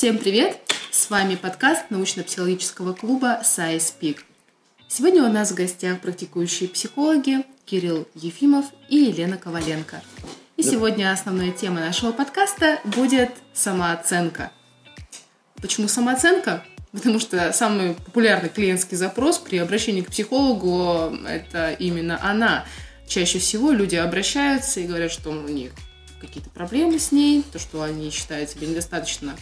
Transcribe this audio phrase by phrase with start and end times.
[0.00, 0.56] Всем привет!
[0.90, 4.20] С вами подкаст научно-психологического клуба Science Peak.
[4.88, 10.00] Сегодня у нас в гостях практикующие психологи Кирилл Ефимов и Елена Коваленко.
[10.56, 14.52] И сегодня основная тема нашего подкаста будет самооценка.
[15.60, 16.64] Почему самооценка?
[16.92, 22.64] Потому что самый популярный клиентский запрос при обращении к психологу– это именно она.
[23.06, 25.72] Чаще всего люди обращаются и говорят, что у них
[26.22, 29.36] какие-то проблемы с ней, то, что они считают себя недостаточно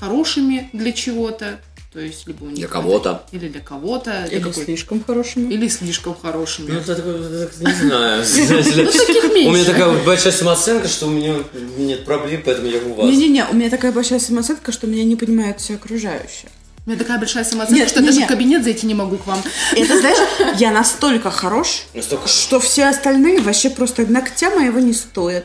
[0.00, 1.60] хорошими для чего-то,
[1.92, 3.24] то есть либо у них Для кого-то.
[3.32, 5.52] или для кого-то, Или какой- слишком хорошими.
[5.52, 6.70] или слишком хорошими.
[6.70, 8.24] Ну, это это, не знаю.
[8.76, 11.34] Ну, таких У меня такая большая самооценка, что у меня
[11.78, 13.06] нет проблем, поэтому я у вас.
[13.06, 16.50] Не-не-не, у меня такая большая самооценка, что меня не понимают все окружающие.
[16.86, 19.26] У меня такая большая самооценка, Нет, что я даже в кабинет зайти не могу к
[19.26, 19.42] вам.
[19.76, 20.18] Это, знаешь,
[20.58, 25.44] я настолько хорош, Настолько- что все остальные вообще просто ногтя моего не стоят.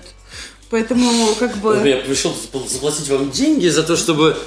[0.70, 1.82] Поэтому, как бы...
[1.88, 2.36] Я пришел
[2.68, 4.38] заплатить вам деньги за то, чтобы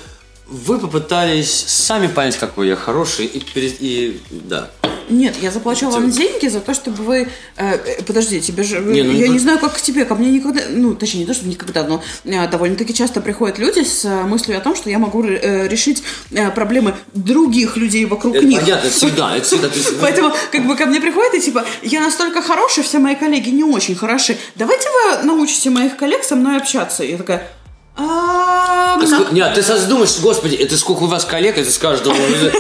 [0.47, 4.71] вы попытались сами понять, какой я хороший, и, и да.
[5.11, 7.29] Нет, я заплачу вам Тем- деньги за то, чтобы вы...
[7.57, 8.81] э, э, подожди, тебе же...
[8.81, 10.63] Не, ну, я ну- не знаю, как к тебе, ко мне никогда...
[10.69, 14.57] Ну, точнее, не то, что никогда, но э, довольно-таки часто приходят люди с э, мыслью
[14.59, 18.61] о том, что я могу э, решить э, проблемы других людей вокруг Это них.
[18.61, 19.69] понятно, это всегда, это всегда.
[19.69, 23.51] есть- Поэтому, как бы, ко мне приходят и типа, я настолько хороший, все мои коллеги
[23.51, 24.37] не очень хороши.
[24.57, 27.03] Давайте вы научите моих коллег со мной общаться.
[27.05, 27.58] И я такая, «А, А
[27.99, 32.53] ск- Нет, ты сразу думаешь, господи, это сколько у вас коллег, это скажешь, думаю,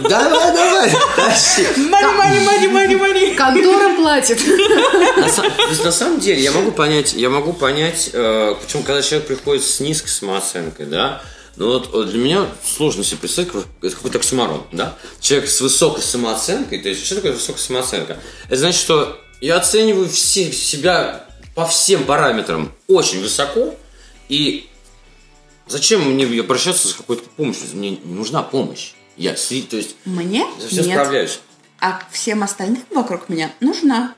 [0.08, 1.66] давай, давай, тащи.
[1.88, 3.34] Мани, мани, мани, мани, мани.
[3.34, 4.38] Контора платит.
[5.16, 8.82] На, са- то есть, на самом деле, я могу понять, я могу понять, э, почему,
[8.82, 11.22] когда человек приходит с низкой самооценкой, да,
[11.56, 14.94] ну вот э, для меня сложно себе представить, как- это какой-то оксюмарон, да.
[15.20, 18.18] Человек с высокой самооценкой, то есть, что такое высокая самооценка?
[18.48, 23.74] Это значит, что я оцениваю все, себя по всем параметрам очень высоко,
[24.28, 24.68] и
[25.66, 27.64] зачем мне обращаться за какой-то помощью?
[27.74, 28.92] Мне не нужна помощь.
[29.16, 30.90] Я, то есть, Мне за все нет.
[30.92, 31.40] справляюсь.
[31.80, 34.14] А всем остальным вокруг меня нужна.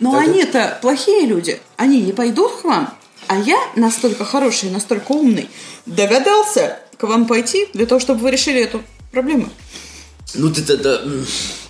[0.00, 1.60] Но это- они-то плохие люди.
[1.76, 2.94] Они не пойдут к вам.
[3.28, 5.48] А я настолько хороший, настолько умный,
[5.86, 9.48] догадался к вам пойти для того, чтобы вы решили эту проблему.
[10.34, 11.00] Ну ты тогда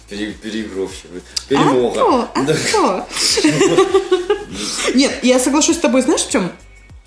[0.09, 1.95] переигровщик, А перемога.
[1.95, 3.09] то, а то.
[4.95, 6.53] Нет, я соглашусь с тобой, знаешь, в чем?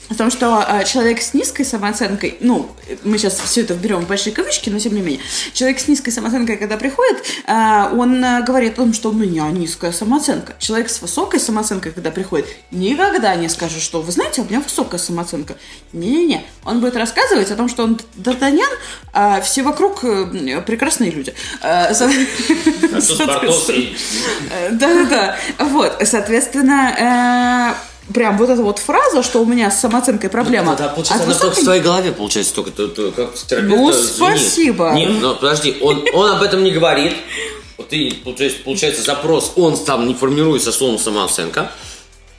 [0.09, 2.69] В том, что а, человек с низкой самооценкой, ну,
[3.03, 5.21] мы сейчас все это берем в большие кавычки, но тем не менее,
[5.53, 9.49] человек с низкой самооценкой, когда приходит, а, он а, говорит о том, что у меня
[9.49, 10.53] низкая самооценка.
[10.59, 14.99] Человек с высокой самооценкой, когда приходит, никогда не скажет, что вы знаете, у меня высокая
[14.99, 15.55] самооценка.
[15.91, 18.69] Не-не-не, он будет рассказывать о том, что он д'Артаньян,
[19.13, 21.33] а все вокруг э, прекрасные люди.
[24.51, 25.37] Э, Да-да-да.
[25.59, 30.75] Вот, соответственно, э, прям вот эта вот фраза, что у меня с самооценкой проблема.
[30.75, 33.69] Да, получается, от она только высокой- в твоей голове, получается, только то- то, как терапевт.
[33.75, 34.91] Ну, спасибо.
[34.95, 37.13] Нет, ну подожди, он, он об этом не говорит.
[37.77, 41.71] Вот ты, получается, получается, запрос, он там не формируется словом самооценка.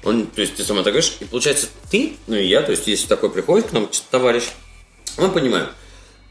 [0.05, 2.87] Он, то есть ты сама так говоришь, и получается ты, ну и я, то есть
[2.87, 4.45] если такой приходит к нам товарищ,
[5.19, 5.67] мы понимаем,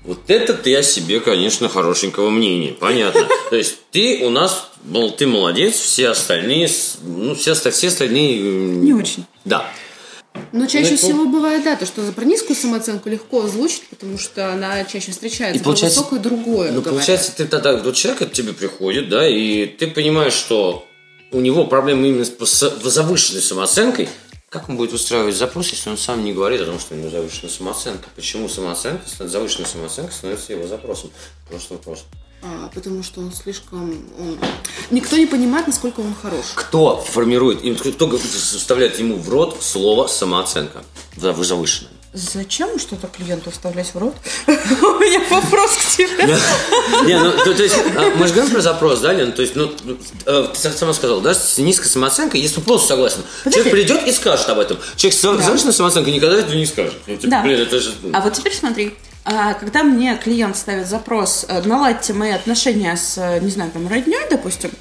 [0.06, 3.28] вот это ты о себе, конечно, хорошенького мнения, понятно.
[3.50, 6.70] То есть ты у нас, мол, ты молодец, все остальные,
[7.04, 8.40] ну, все, все остальные...
[8.42, 9.26] м, Не очень.
[9.46, 9.70] Да.
[10.52, 14.18] Но чаще Ну, всего бывает, да, то, что за про низкую самооценку легко озвучить, потому
[14.18, 15.60] что она чаще встречается.
[15.62, 16.72] И получается- про высокую другое.
[16.72, 16.90] Ну, говорят.
[16.92, 20.86] получается, ты тогда, вот человек от тебя приходит, да, и ты понимаешь, что
[21.32, 24.10] у него проблемы именно с завышенной самооценкой.
[24.50, 27.10] Как он будет устраивать запрос, если он сам не говорит о том, что у него
[27.10, 28.08] завышенная самооценка?
[28.16, 31.12] Почему самооценка, завышенная самооценка становится его запросом?
[31.50, 32.06] Просто вопрос.
[32.42, 33.90] А, потому что он слишком...
[34.20, 34.40] он-
[34.92, 36.46] Никто не понимает, насколько он хорош.
[36.56, 40.84] Кто формирует, кто вставляет ему в рот слово самооценка?
[41.18, 41.92] Завышенная.
[42.16, 44.16] Зачем что-то клиенту вставлять в рот?
[44.48, 46.26] У меня вопрос к тебе.
[47.06, 49.34] Не, ну, то, есть, а, мы же говорим про запрос, да, Лен?
[49.34, 49.70] То есть, ну,
[50.26, 53.18] э, ты сама сказала, да, с низкой самооценкой, если полностью согласен.
[53.44, 54.78] Человек придет и скажет об этом.
[54.96, 56.94] Человек с завышенной самооценкой никогда этого не скажет.
[57.06, 57.79] Ну, типа, Да.
[57.79, 57.91] же...
[58.14, 58.94] А вот теперь смотри.
[59.26, 63.90] а, Когда мне клиент ставит запрос, э, наладьте мои отношения с, э, не знаю, там,
[63.90, 64.72] родней, допустим,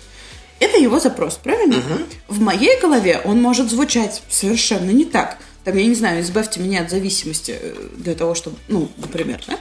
[0.61, 1.83] это его запрос, правильно?
[2.29, 5.39] В моей голове он может звучать совершенно не так.
[5.65, 9.59] Там, я не знаю, избавьте меня от зависимости э, для того, чтобы, ну, например, да?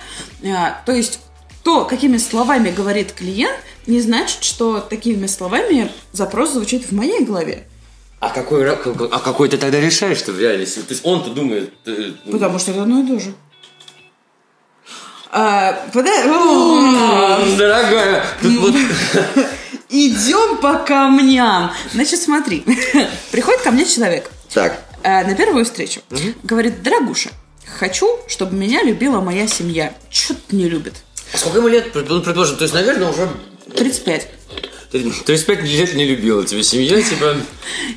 [0.49, 1.19] А, То есть
[1.63, 3.55] то, какими словами говорит клиент,
[3.87, 7.63] не значит, что такими словами запрос звучит в моей голове.
[8.19, 10.79] А какой, а какой ты тогда решаешь, что в реальности?
[10.79, 11.73] То есть, он-то думает...
[11.85, 13.33] э, Потому что это одно и то же.
[15.31, 18.75] А, пода- О, «М, Дорогая, тут вот...
[19.89, 21.71] Идем по камням.
[21.93, 22.63] Значит, смотри.
[23.31, 24.83] Приходит ко мне человек Так.
[25.03, 26.01] Э, на первую встречу.
[26.43, 27.29] Говорит, дорогуша,
[27.77, 29.93] хочу, чтобы меня любила моя семья.
[30.09, 30.95] Чё ты не любит?
[31.33, 33.29] А Сколько ему лет, ну, предположим, то есть, наверное, уже
[33.75, 34.27] 35.
[34.93, 37.35] 35 лет не любила тебя семья, типа...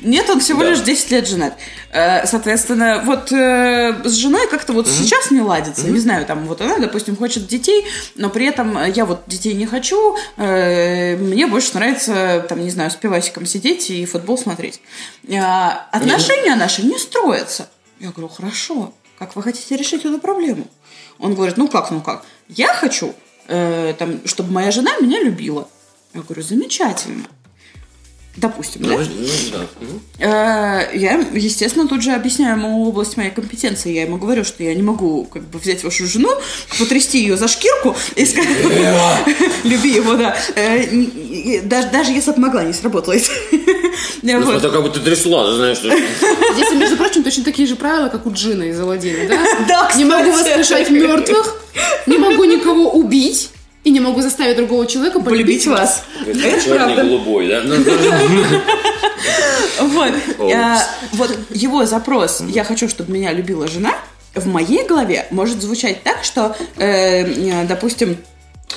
[0.01, 0.71] Нет, он всего Да.
[0.71, 1.55] лишь 10 лет женат.
[1.91, 5.87] Э, Соответственно, вот э, с женой как-то вот сейчас не ладится.
[5.87, 7.85] Не знаю, там вот она, допустим, хочет детей,
[8.15, 10.17] но при этом я вот детей не хочу.
[10.37, 14.81] э, Мне больше нравится, там, не знаю, с пивасиком сидеть и футбол смотреть.
[15.91, 17.69] Отношения наши не строятся.
[17.99, 20.67] Я говорю, хорошо, как вы хотите решить эту проблему?
[21.19, 22.23] Он говорит, ну как, ну как?
[22.47, 23.13] Я хочу,
[23.47, 25.67] э, там, чтобы моя жена меня любила.
[26.17, 27.25] Я говорю, замечательно.
[28.35, 28.89] Допустим, да?
[28.97, 30.83] Ну, да.
[30.89, 33.91] Э, Я, естественно, тут же объясняю ему область моей компетенции.
[33.91, 36.29] Я ему говорю, что я не могу как бы взять вашу жену,
[36.77, 38.57] потрясти ее за шкирку и сказать,
[39.63, 40.35] люби его, да.
[40.55, 43.29] Э, Даже, даже если бы могла, не сработало это.
[44.21, 44.55] Ну, Вот.
[44.57, 45.89] это как бы ты трясла, ты знаешь, что...
[46.53, 49.37] Здесь, между прочим, точно такие же правила, как у Джина из Аладдина, да?
[49.67, 51.55] Да, Не могу воскрешать мертвых,
[52.05, 53.49] не могу никого убить
[53.83, 56.03] и не могу заставить другого человека Полюбить полюбить вас.
[56.25, 57.03] Это Черный правда.
[57.03, 57.61] голубой, да?
[57.63, 57.75] Ну,
[59.79, 60.13] Вот.
[60.53, 60.83] А,
[61.13, 63.93] Вот его запрос «я хочу, чтобы меня любила жена»
[64.33, 68.17] в моей голове может звучать так, что, э, э, допустим,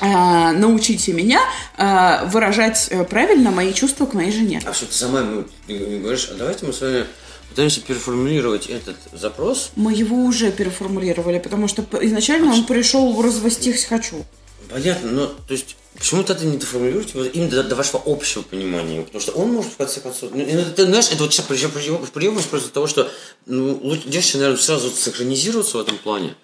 [0.00, 1.40] а, научите меня
[1.76, 4.62] а, выражать э, правильно мои чувства к моей жене.
[4.64, 7.04] А что ты сама ему говоришь, а давайте мы с вами
[7.50, 9.72] пытаемся переформулировать этот запрос.
[9.76, 14.24] Мы его уже переформулировали, потому что изначально он пришел развестись хочу.
[14.70, 19.02] Понятно, но то есть почему тогда не доформулируете вот именно до, до вашего общего понимания?
[19.02, 20.30] Потому что он может в конце концов.
[20.34, 20.44] Ну,
[20.76, 23.10] ты знаешь, это вот сейчас приемлешь просто того, что
[23.46, 26.34] ну, лучше наверное, сразу синхронизироваться в этом плане.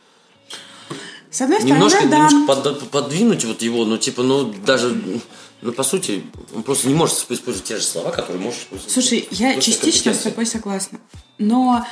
[1.30, 2.30] С одной стороны, Немножко, да.
[2.30, 4.98] немножко под- подвинуть вот его, ну, типа, ну, даже,
[5.60, 6.24] ну, по сути,
[6.54, 8.92] он просто не может использовать те же слова, которые можешь использовать.
[8.92, 10.98] Слушай, я частично с тобой согласна.
[11.38, 11.86] Но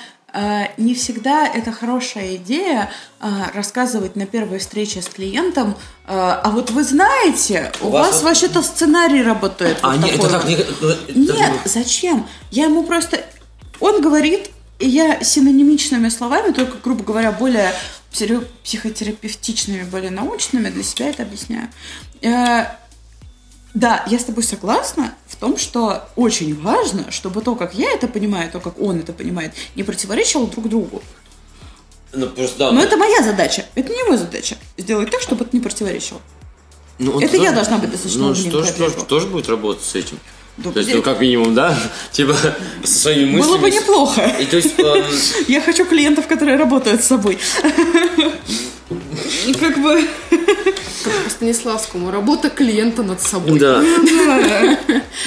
[0.77, 2.91] не всегда это хорошая идея
[3.21, 5.77] э, рассказывать на первой встрече с клиентом.
[6.07, 9.79] э, а вот вы знаете, у, У вас, вас вообще-то сценарий работает.
[9.83, 12.27] А, вот нет, это так, не- Нет, зачем?
[12.51, 13.25] Я ему просто...
[13.81, 17.73] Он говорит, и я синонимичными словами, только, грубо говоря, более
[18.63, 21.69] психотерапевтичными, более научными для себя это объясняю.
[22.23, 22.67] Э,
[23.75, 28.07] Да, я с тобой согласна в том, что очень важно, чтобы то, как я это
[28.07, 31.03] понимаю, то, как он это понимает, не противоречило друг другу.
[32.13, 32.73] Ну, просто, да.
[32.73, 34.57] Но это моя задача, это не его задача.
[34.79, 36.21] Сделать так, чтобы это не противоречило.
[37.01, 40.19] Ну, это я должна быть достаточно Ну, тоже, для тоже, будет работать с этим.
[40.57, 41.77] Да, то есть, ну, как минимум, да?
[42.13, 42.37] Типа,
[42.85, 43.43] со своими мыслями.
[43.43, 44.23] Было бы неплохо.
[44.39, 45.05] И то есть, эм,
[45.49, 47.39] Я хочу клиентов, которые работают с собой.
[49.61, 50.05] Как бы...
[51.05, 52.11] По Станиславскому.
[52.11, 53.59] Работа клиента над собой.
[53.59, 54.79] да.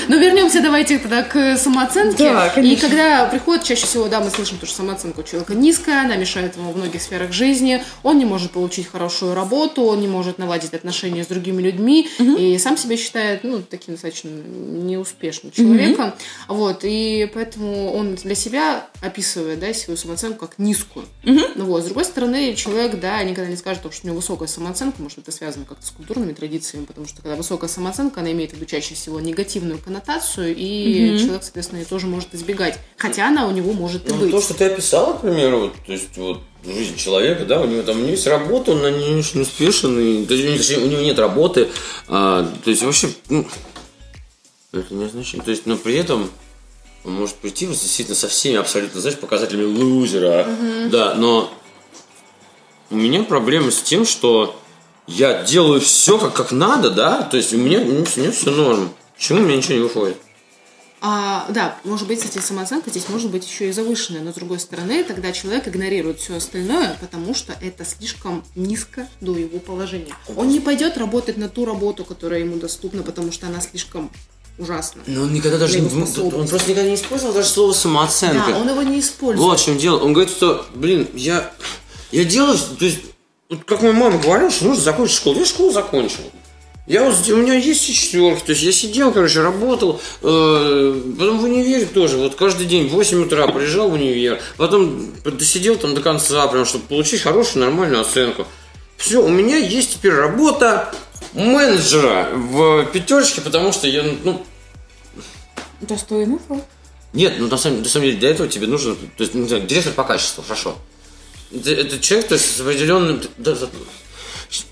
[0.07, 2.23] Но вернемся давайте тогда к самооценке.
[2.23, 6.01] Да, И когда приходит, чаще всего, да, мы слышим, то, что самооценка у человека низкая,
[6.01, 10.07] она мешает ему в многих сферах жизни, он не может получить хорошую работу, он не
[10.07, 16.13] может наладить отношения с другими людьми, и сам себя считает, ну, таким достаточно неуспешным человеком.
[16.47, 21.05] Вот, и поэтому он для себя описывает, да, свою самооценку как низкую.
[21.23, 25.01] Ну вот, с другой стороны, человек, да, никогда не скажет, что у него высокая самооценка,
[25.01, 28.53] может, это связано как-то с культурными традициями, потому что когда высокая самооценка, она имеет в
[28.55, 32.79] виду чаще всего негативную коннотацию, и человек, соответственно, ее тоже может избегать.
[32.97, 34.31] Хотя она у него может и Ну, быть.
[34.31, 37.81] то, что ты описала, к примеру, вот, то есть вот жизнь человека, да, у него
[37.83, 40.57] там у него есть работа, он на ней очень успешен, и, то есть, у него-
[40.57, 41.69] точнее, у него нет работы,
[42.07, 43.47] а, то есть вообще, ну,
[44.73, 46.29] это не означает, то есть, но при этом
[47.05, 50.45] он может прийти вот, действительно со всеми абсолютно, знаешь, показателями лузера,
[50.91, 51.53] да, но
[52.89, 54.59] у меня проблема с тем, что
[55.07, 58.89] я делаю все как, как надо, да, то есть у меня, у меня все норм,
[59.15, 60.17] почему у меня ничего не выходит?
[60.99, 64.59] А, да, может быть, кстати, самооценка здесь может быть еще и завышенная, но с другой
[64.59, 70.13] стороны, тогда человек игнорирует все остальное, потому что это слишком низко до его положения.
[70.35, 74.09] Он не пойдет работать на ту работу, которая ему доступна, потому что она слишком
[74.57, 75.03] ужасна.
[75.05, 78.51] Но он никогда даже не, он просто никогда не использовал даже слово самооценка.
[78.51, 79.39] Да, он его не использует.
[79.39, 79.99] Вот в чем дело.
[79.99, 81.53] Он говорит, что, блин, я,
[82.11, 82.99] я делаю, то есть,
[83.49, 85.39] вот как моя мама говорила, что нужно закончить школу.
[85.39, 86.23] Я школу закончил.
[86.87, 91.39] Я вот, у меня есть все четверки, то есть я сидел, короче, работал, э, потом
[91.39, 95.95] в универе тоже, вот каждый день в 8 утра приезжал в универ, потом досидел там
[95.95, 98.47] до конца, прям, чтобы получить хорошую, нормальную оценку.
[98.95, 100.93] Все, у меня есть теперь работа
[101.33, 104.45] менеджера в пятерочке, потому что я, ну,
[105.81, 106.39] Достойный
[107.13, 109.93] нет, ну на самом, на самом деле для этого тебе нужно, то есть, знаю, директор
[109.93, 110.77] по качеству, хорошо.
[111.51, 113.21] Это, это человек, то есть с определенным...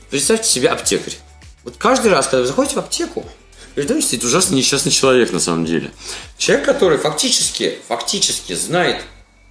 [0.10, 1.16] представьте себе аптекарь.
[1.64, 3.26] Вот каждый раз, когда вы заходите в аптеку,
[3.74, 5.92] перед вами стоит ужасно несчастный человек на самом деле.
[6.38, 9.04] Человек, который фактически, фактически знает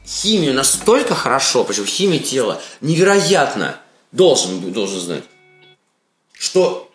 [0.06, 3.80] химию настолько хорошо, причем химия тела невероятно
[4.12, 5.24] должен, должен знать,
[6.38, 6.90] что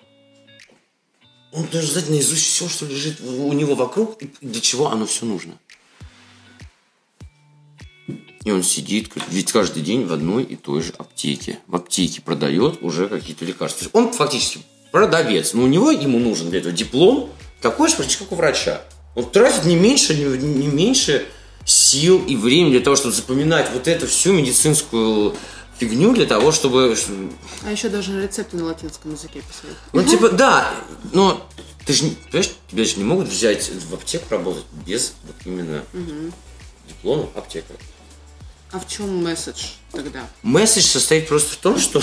[1.52, 5.26] он должен знать наизусть все, что лежит у него вокруг и для чего оно все
[5.26, 5.58] нужно.
[8.44, 11.60] И он сидит, ведь каждый день в одной и той же аптеке.
[11.68, 13.90] В аптеке продает уже какие-то лекарства.
[13.94, 14.60] Он фактически
[14.92, 17.30] продавец, но у него ему нужен для этого диплом
[17.62, 18.82] такой же, как у врача.
[19.16, 21.26] Он тратит не меньше, не, не меньше
[21.66, 25.36] сил и времени для того, чтобы запоминать вот эту всю медицинскую
[25.78, 26.96] фигню для того, чтобы...
[27.64, 29.78] А еще даже рецепты на латинском языке писать.
[29.94, 30.72] Ну, типа, да,
[31.14, 31.46] но
[31.86, 36.32] ты же, понимаешь, тебя же не могут взять в аптеку работать без вот именно угу.
[36.88, 37.80] диплома аптекаря.
[38.72, 40.28] А в чем месседж тогда?
[40.44, 42.02] Месседж состоит просто в том, что...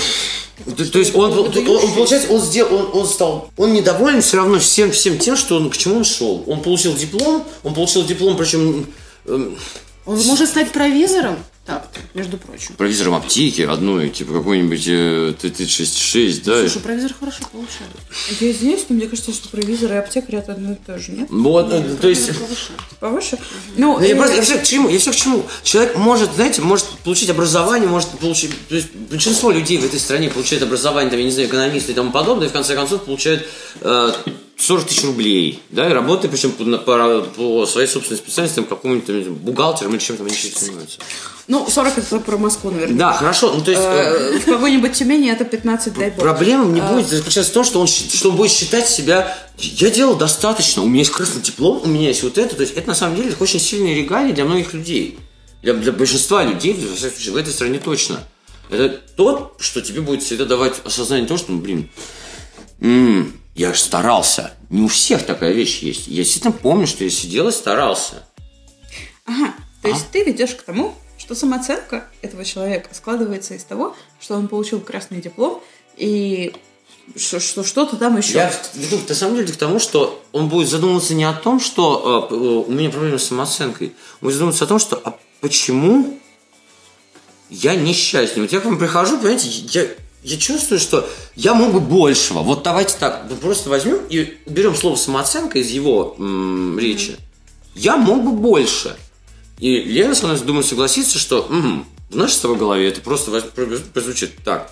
[0.65, 4.39] То, то есть он, он, он, получается, он сделал, он, он стал, он недоволен все
[4.39, 6.43] равно всем, всем тем, что он, к чему он шел.
[6.49, 8.87] Он получил диплом, он получил диплом, причем...
[9.27, 9.57] Эм,
[10.07, 11.39] он может стать провизором?
[11.67, 12.77] Так, между прочим.
[12.77, 16.61] Провизором аптеки одной, типа какой-нибудь э, Т-36, да?
[16.61, 17.91] Слушай, провизор хорошо получает.
[18.41, 21.27] Я извиняюсь, но мне кажется, что провизор и аптекарь это одно и то же, нет?
[21.29, 22.29] Вот, нет, э, то есть...
[22.39, 22.73] Повыше?
[23.01, 23.39] Повыше?
[23.77, 24.17] Ну, я, э...
[24.17, 25.45] просто, я все к чему, я все к чему.
[25.65, 28.53] Человек может, знаете, может получить образование, может получить...
[28.69, 31.95] То есть большинство людей в этой стране получают образование, там, я не знаю, экономисты и
[31.97, 33.45] тому подобное, и в конце концов получают
[33.81, 34.13] э,
[34.57, 39.29] 40 тысяч рублей, да, и работают, причем по, по, по своей собственной специальности, там, какому-нибудь
[39.29, 41.01] бухгалтером или чем-то они занимаются.
[41.49, 42.97] Ну, 40 это про Москву, наверное.
[42.97, 43.53] Да, хорошо.
[43.53, 46.19] Ну, то есть, э, в какой-нибудь Тюмени это 15, дай бог.
[46.19, 46.93] Проблема не а.
[46.93, 49.39] будет заключаться в том, что он, что он будет считать себя...
[49.57, 52.57] Я делал достаточно, у меня есть красный диплом, у меня есть вот это.
[52.57, 55.19] То есть, это на самом деле очень сильные регалии для многих людей.
[55.63, 58.25] Для, для большинства людей, в этой стране точно.
[58.69, 61.89] Это то, что тебе будет всегда давать осознание того, что, ну, блин,
[62.81, 64.53] м-м, я же старался.
[64.69, 66.09] Не у всех такая вещь есть.
[66.09, 68.27] Я действительно помню, что я сидел и старался.
[69.25, 69.93] Ага, то а?
[69.93, 74.81] есть ты ведешь к тому, что самооценка этого человека складывается из того, что он получил
[74.81, 75.63] красный диплом
[75.97, 76.53] и
[77.15, 78.35] что, что что-то там еще.
[78.35, 82.29] Я веду на самом деле к тому, что он будет задумываться не о том, что
[82.31, 83.89] э, у меня проблемы с самооценкой.
[84.21, 86.19] Он будет задумываться о том, что а почему
[87.49, 88.43] я несчастный.
[88.43, 89.87] Вот я к вам прихожу, понимаете, я,
[90.25, 92.41] я чувствую, что я мог бы большего.
[92.41, 97.11] Вот давайте так, просто возьмем и уберем слово самооценка из его м, речи.
[97.11, 97.21] Mm-hmm.
[97.77, 98.97] Я мог бы больше.
[99.59, 103.31] И Лена со мной, думаю, согласится, что угу, в нашей с тобой голове это просто
[103.31, 104.71] прозвучит так.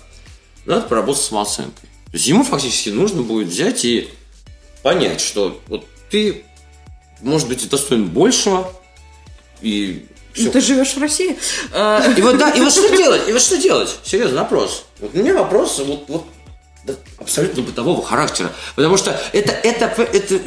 [0.65, 1.89] Надо поработать с самооценкой.
[2.05, 4.09] То есть ему фактически нужно будет взять и
[4.83, 6.45] понять, что вот ты,
[7.21, 8.71] может быть, достоин большего,
[9.61, 10.45] и все.
[10.45, 11.31] Ну, ты живешь в России.
[11.31, 13.27] И вот, да, и вот что делать?
[13.27, 13.97] И вот что делать?
[14.03, 14.85] Серьезно, вопрос.
[14.99, 16.25] Вот у меня вопрос вот, вот
[17.17, 18.51] абсолютно бытового характера.
[18.75, 20.41] Потому что это, это, это,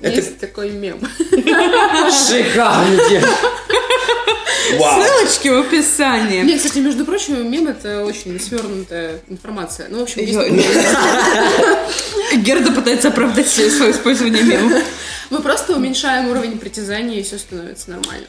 [0.00, 0.46] есть это...
[0.46, 1.00] такой мем.
[1.30, 2.98] Шикарный
[4.78, 5.02] Вау.
[5.02, 6.42] Ссылочки в описании.
[6.42, 9.88] Нет, кстати, между прочим, мем это очень свернутая информация.
[9.88, 10.38] Ну, в общем, есть...
[12.36, 14.82] Герда пытается оправдать свое использование мема.
[15.30, 18.26] Мы просто уменьшаем уровень притязания, и все становится нормально.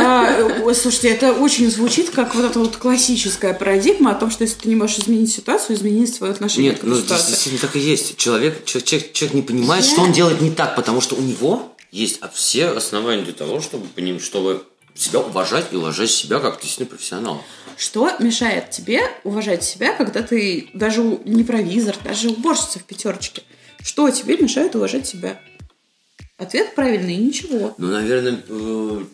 [0.00, 4.60] А, слушайте, это очень звучит как вот эта вот классическая парадигма о том, что если
[4.60, 7.22] ты не можешь изменить ситуацию, измени свое отношение Нет, к ну, ситуации.
[7.22, 8.16] Нет, действительно так и есть.
[8.16, 12.20] Человек, человек, человек не понимает, что он делает не так, потому что у него есть
[12.32, 13.86] все основания для того, чтобы,
[14.20, 14.62] чтобы
[14.94, 17.42] себя уважать и уважать себя как действительно профессионал.
[17.76, 23.42] Что мешает тебе уважать себя, когда ты даже не провизор, даже уборщица в пятерочке?
[23.82, 25.40] Что тебе мешает уважать себя?
[26.38, 27.74] Ответ правильный, ничего.
[27.78, 29.04] Ну, наверное, э,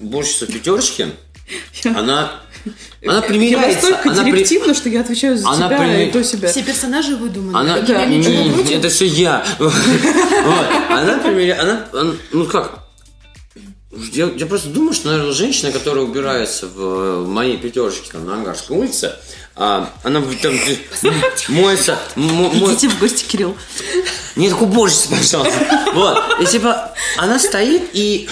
[0.00, 1.12] уборщица в пятерочке,
[1.84, 2.40] она
[3.06, 3.86] она примеряется.
[3.86, 4.74] Я настолько она директивно, при...
[4.74, 6.08] что я отвечаю за она тебя при...
[6.08, 6.48] и то себя.
[6.48, 7.56] Все персонажи выдуманы.
[7.56, 7.80] Она...
[7.80, 8.04] Да.
[8.06, 9.46] Не, не, это все я.
[10.88, 11.88] Она примеряется.
[11.92, 12.84] Она, ну как,
[14.12, 18.34] я, я просто думаю, что, наверное, женщина, которая убирается в, в моей пятерочке там, на
[18.34, 19.12] Ангарской улице,
[19.56, 20.58] а, она там
[21.48, 21.98] моется...
[22.16, 23.56] Идите в гости, Кирилл.
[24.34, 25.90] Не, так уборщица, пожалуйста.
[25.94, 26.18] Вот.
[26.40, 28.28] И типа, она стоит и...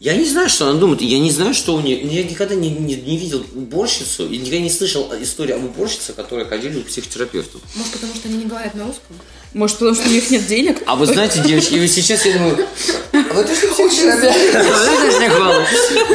[0.00, 2.02] Я не знаю, что она думает, я не знаю, что у нее.
[2.02, 6.44] Я никогда не, не, не видел уборщицу, и никогда не слышал историю об уборщице, которые
[6.44, 7.60] ходили к психотерапевту.
[7.76, 9.16] Может, потому что они не говорят на русском?
[9.54, 10.82] Может, потому что у них нет денег?
[10.86, 12.66] А вы знаете, девочки, вы сейчас, я думаю,
[13.12, 14.34] а вы точно психотерапевт?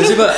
[0.05, 0.35] Типа,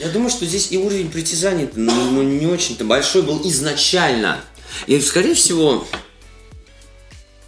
[0.00, 4.40] я думаю, что здесь и уровень притязаний ну, ну, не очень-то большой был изначально.
[4.86, 5.86] И, скорее всего,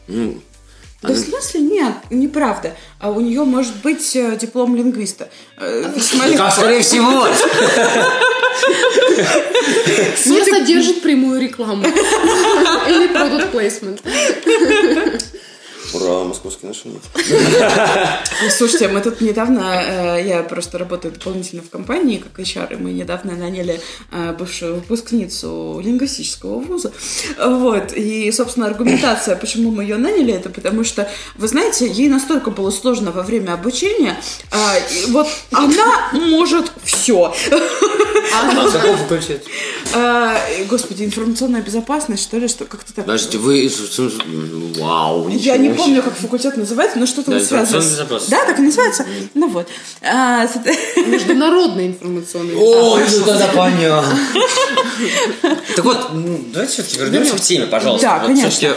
[0.07, 0.43] ну,
[1.01, 1.17] да она...
[1.17, 2.77] в смысле нет, неправда.
[3.01, 5.31] А у нее может быть э, диплом лингвиста.
[5.57, 5.93] Э,
[6.37, 7.27] как скорее всего.
[10.27, 11.85] Не содержит прямую рекламу.
[11.87, 14.01] Или product placement.
[15.93, 17.03] Про московский наши нет.
[18.51, 22.93] Слушайте, мы тут недавно, э, я просто работаю дополнительно в компании, как HR, и мы
[22.93, 23.81] недавно наняли
[24.11, 26.93] э, бывшую выпускницу лингвистического вуза.
[27.39, 27.93] Вот.
[27.93, 32.71] И, собственно, аргументация, почему мы ее наняли, это потому что, вы знаете, ей настолько было
[32.71, 34.17] сложно во время обучения,
[34.91, 37.35] и вот она может все.
[39.95, 43.05] А, Господи, информационная безопасность, что ли, что как-то так.
[43.05, 43.71] Подождите, вы...
[44.79, 47.79] Вау, Я не помню, как факультет называется, но что-то вот связано.
[47.79, 48.31] информационная.
[48.31, 49.07] Да, так и называется.
[49.35, 49.69] Ну вот.
[50.03, 50.47] А,
[51.07, 54.19] Международный информационный Ой, ну тогда понятно.
[55.75, 56.11] Так вот,
[56.53, 58.07] давайте все-таки вернемся к теме, пожалуйста.
[58.07, 58.77] Да, конечно.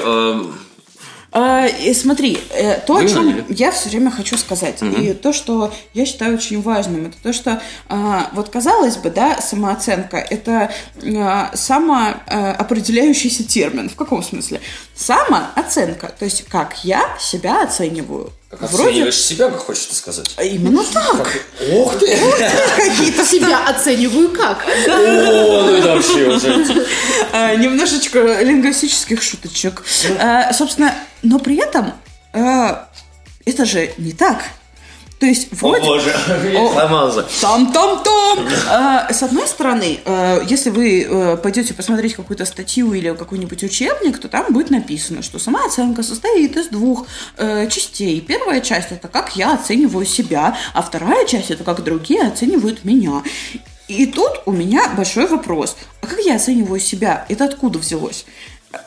[1.38, 3.46] А, и смотри, э, то, о Вы чем наняли.
[3.50, 7.62] я все время хочу сказать, и то, что я считаю очень важным, это то, что
[7.90, 10.72] а, вот казалось бы, да, самооценка это
[11.04, 13.90] а, самоопределяющийся термин.
[13.90, 14.62] В каком смысле?
[14.96, 18.32] Самооценка, то есть как я себя оцениваю.
[18.50, 20.34] Как Вроде оцениваешь себя, как хочешь ты сказать?
[20.42, 21.28] именно так.
[21.74, 22.18] Ох ты!
[22.78, 24.64] Какие-то Себя оцениваю как?
[24.88, 26.88] О, ну это вообще уже...
[27.34, 29.84] А, немножечко лингвистических шуточек.
[30.18, 31.94] А, собственно, но при этом
[32.32, 32.88] а,
[33.46, 34.44] это же не так.
[35.20, 35.86] То есть О вроде...
[35.86, 36.14] боже,
[36.58, 36.72] О.
[36.74, 37.26] сломался.
[37.42, 38.48] Там-там-там!
[38.70, 44.20] А, С одной стороны, э, если вы э, пойдете посмотреть какую-то статью или какой-нибудь учебник,
[44.20, 47.08] то там будет написано, что самооценка состоит из двух
[47.38, 48.20] э, частей.
[48.20, 53.24] Первая часть это как я оцениваю себя, а вторая часть это как другие оценивают меня.
[53.88, 55.78] И тут у меня большой вопрос.
[56.02, 57.26] А как я оцениваю себя?
[57.30, 58.26] Это откуда взялось?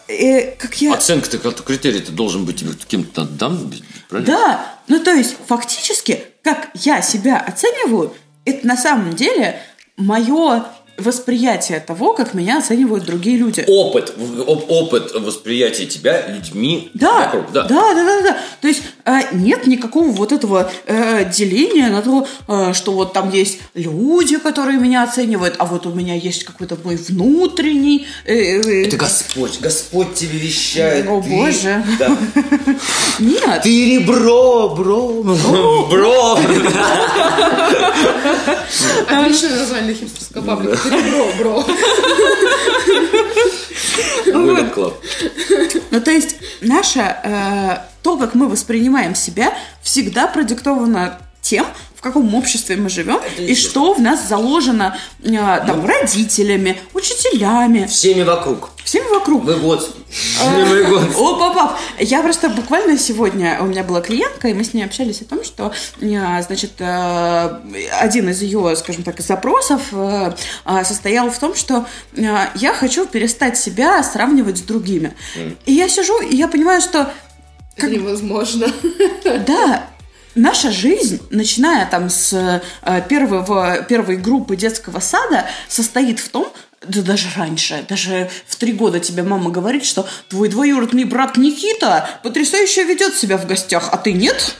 [0.09, 0.95] Э, как я...
[0.95, 3.73] Оценка-то, критерий-то должен быть кем-то дан,
[4.09, 4.33] правильно?
[4.33, 9.61] Да, ну то есть фактически, как я себя оцениваю, это на самом деле
[9.97, 10.65] мое
[10.99, 13.65] восприятие того, как меня оценивают другие люди.
[13.69, 14.15] Опыт,
[14.47, 17.53] оп- опыт восприятия тебя людьми Да, вокруг.
[17.53, 18.39] да, да, да, да.
[18.61, 18.83] То есть
[19.33, 24.79] нет никакого вот этого э, деления на то, э, что вот там есть люди, которые
[24.79, 28.07] меня оценивают, а вот у меня есть какой-то мой внутренний.
[28.25, 31.07] э, Это Господь, Господь тебе вещает.
[31.09, 31.85] О, ты- Боже.
[31.99, 32.17] Да.
[33.19, 33.63] Нет.
[33.63, 35.09] Ты ребро, бро,
[35.91, 36.39] бро.
[39.09, 40.79] Отличное название хипстерского паблика.
[40.89, 41.65] Бро, бро.
[44.27, 44.95] Вылет клаб.
[45.91, 51.67] Ну, то есть, наше, э, то, как мы воспринимаем себя, всегда продиктовано тем,
[51.99, 55.31] в каком обществе мы живем, и что в нас заложено э,
[55.67, 58.71] там, родителями, учителями, Всеми вокруг.
[58.85, 59.43] всеми вокруг.
[59.43, 59.97] Мы год.
[60.55, 61.03] Мы год.
[61.17, 65.23] О, папа, я просто буквально сегодня, у меня была клиентка, и мы с ней общались
[65.23, 67.61] о том, что, э, значит, э,
[68.01, 70.33] один из ее, скажем так, запросов э,
[70.85, 71.85] состоял в том, что
[72.15, 75.15] я хочу перестать себя сравнивать с другими.
[75.67, 77.11] И я сижу, и я понимаю, что
[77.77, 78.69] Это невозможно.
[79.47, 79.87] да,
[80.39, 82.33] наша жизнь, начиная там с
[82.83, 86.53] э, первого, первой группы детского сада, состоит в том,
[86.89, 92.09] да даже раньше, даже в три года тебе мама говорит, что твой двоюродный брат Никита
[92.23, 94.55] потрясающе ведет себя в гостях, а ты нет.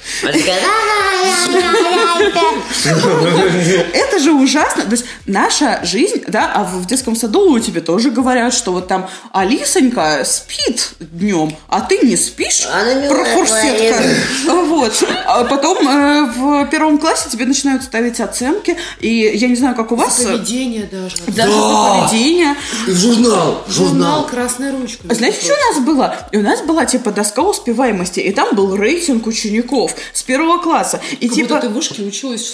[3.93, 4.85] Это же ужасно.
[4.85, 8.89] То есть наша жизнь, да, а в детском саду у тебя тоже говорят, что вот
[8.89, 12.67] там Алисонька спит днем, а ты не спишь,
[13.09, 14.03] профурсетка.
[14.47, 15.05] Вот.
[15.27, 19.93] А потом э, в первом классе тебе начинают ставить оценки, и я не знаю, как
[19.93, 20.21] у вас...
[20.21, 21.17] Поведение даже.
[21.27, 22.57] Даже за поведение.
[22.87, 23.65] И в журнал.
[23.69, 25.15] Журнал «Красная ручка».
[25.15, 26.17] Знаете, что у нас было?
[26.33, 31.01] И у нас была, типа, доска успеваемости, и там был рейтинг учеников с первого класса.
[31.21, 32.53] И, Как типа, будто ты в вышке училась.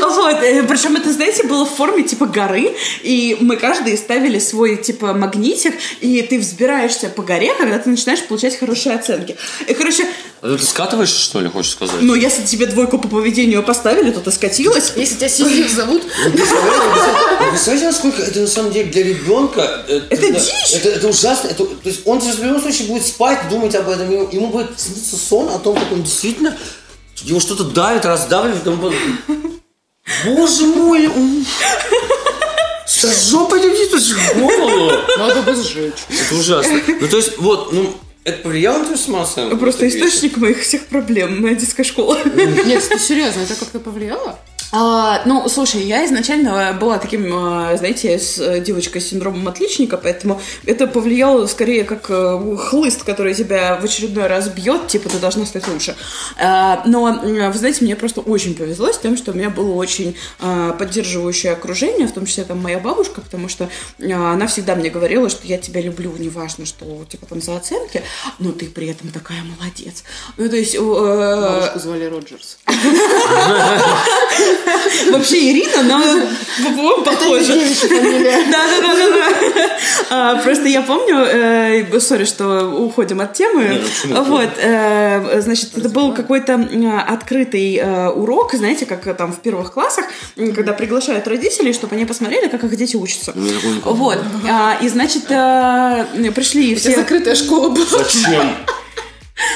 [0.00, 5.12] Вот, причем это, знаете, было в форме типа горы, и мы каждый ставили свой типа
[5.14, 9.36] магнитик, и ты взбираешься по горе, когда ты начинаешь получать хорошие оценки.
[9.66, 10.06] И, короче,
[10.42, 11.96] А ты скатываешься, что ли, хочешь сказать?
[12.00, 14.92] ну, если тебе двойку по поведению поставили, то ты скатилась.
[14.96, 16.30] Если тебя Сизиф зовут, Вы
[17.50, 19.84] представляете, насколько это на самом деле для ребенка...
[19.86, 20.72] Это дичь!
[20.72, 21.48] Это, ужасно.
[21.48, 24.10] Это- то есть он в любом случае будет спать, думать об этом.
[24.10, 26.56] Ему, будет сниться сон о том, как он действительно...
[27.22, 28.64] Его что-то давит, раздавливает.
[30.24, 31.10] Боже мой!
[32.86, 34.02] Сожжем, пойдемте тут
[34.36, 34.92] голову.
[35.18, 35.92] надо бы сжечь.
[36.08, 36.80] Это ужасно.
[37.00, 39.56] Ну, то есть, вот, ну, это повлияло на твою самооценку?
[39.56, 39.96] Просто вещи?
[39.96, 42.18] источник моих всех проблем, моя детская школа.
[42.24, 44.38] Нет, ты серьезно, это как-то повлияло?
[44.72, 49.96] А, ну, слушай, я изначально была таким, а, знаете, с э, девочкой с синдромом отличника,
[49.96, 55.18] поэтому это повлияло скорее как э, хлыст, который тебя в очередной раз бьет, типа ты
[55.18, 55.96] должна стать лучше.
[56.38, 60.16] А, но, вы знаете, мне просто очень повезло с тем, что у меня было очень
[60.38, 63.68] а, поддерживающее окружение, в том числе там моя бабушка, потому что
[64.00, 68.04] а, она всегда мне говорила, что я тебя люблю, неважно, что типа там за оценки,
[68.38, 70.04] но ты при этом такая молодец.
[70.36, 70.76] Ну, то есть...
[70.76, 72.58] э, Бабушку звали Роджерс.
[75.10, 76.02] Вообще Ирина, но
[76.64, 77.60] по-моему похоже.
[78.50, 79.70] Да, да, да, да,
[80.10, 80.42] да.
[80.42, 83.80] Просто я помню, э, сори, что уходим от темы.
[84.04, 84.22] Ну?
[84.24, 86.68] Вот, э, значит, это был какой-то
[87.08, 90.04] открытый э, урок, знаете, как там в первых классах,
[90.36, 93.32] когда приглашают родителей, чтобы они посмотрели, как их дети учатся.
[93.32, 93.52] было.
[93.84, 94.18] Вот.
[94.48, 95.24] А, И значит,
[96.34, 96.94] пришли все.
[96.94, 97.86] закрытая школа была.
[97.86, 98.56] Зачем?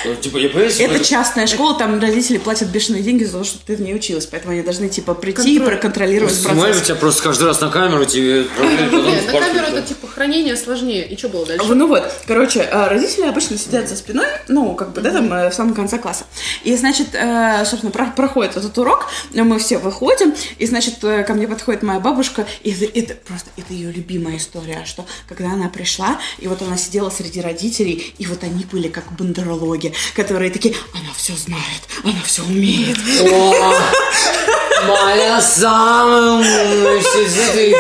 [0.05, 3.45] Ну, Типа, я понимаю, Это типа, частная школа, там родители платят бешеные деньги за то,
[3.45, 5.77] чтобы ты в ней училась, поэтому они должны типа прийти и Контроль.
[5.77, 6.83] проконтролировать Снимали процесс.
[6.83, 11.07] у тебя просто каждый раз на камеру тебе Нет, на камеру это типа хранение сложнее.
[11.09, 11.75] И что было дальше?
[11.75, 15.51] Ну вот, короче, э, родители обычно сидят за спиной, ну, как бы, да, там, э,
[15.51, 16.25] в самом конце класса.
[16.63, 21.49] И, значит, э, собственно, про- проходит этот урок, мы все выходим, и, значит, ко мне
[21.49, 26.19] подходит моя бабушка, и это, это просто, это ее любимая история, что когда она пришла,
[26.39, 29.74] и вот она сидела среди родителей, и вот они были как бандерологи,
[30.15, 32.99] которые такие, она все знает, она все умеет.
[34.87, 37.77] Моя самая умная сидит.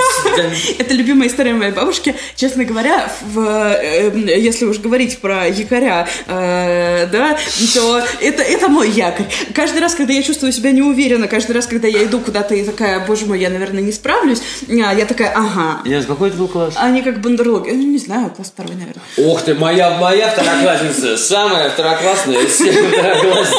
[0.78, 2.14] Это любимая история моей бабушки.
[2.36, 7.38] Честно говоря, в, э, если уж говорить про якоря, э, да,
[7.74, 9.26] то это, это мой якорь.
[9.54, 13.00] Каждый раз, когда я чувствую себя неуверенно, каждый раз, когда я иду куда-то и такая,
[13.06, 15.80] боже мой, я, наверное, не справлюсь, а, я такая, ага.
[15.84, 16.74] Лен, какой это был класс?
[16.76, 17.70] Они как бандерлоги.
[17.70, 19.02] Ну, не знаю, класс второй, наверное.
[19.18, 23.54] Ох ты, моя, моя второклассница, самая второклассная из всех второклассниц.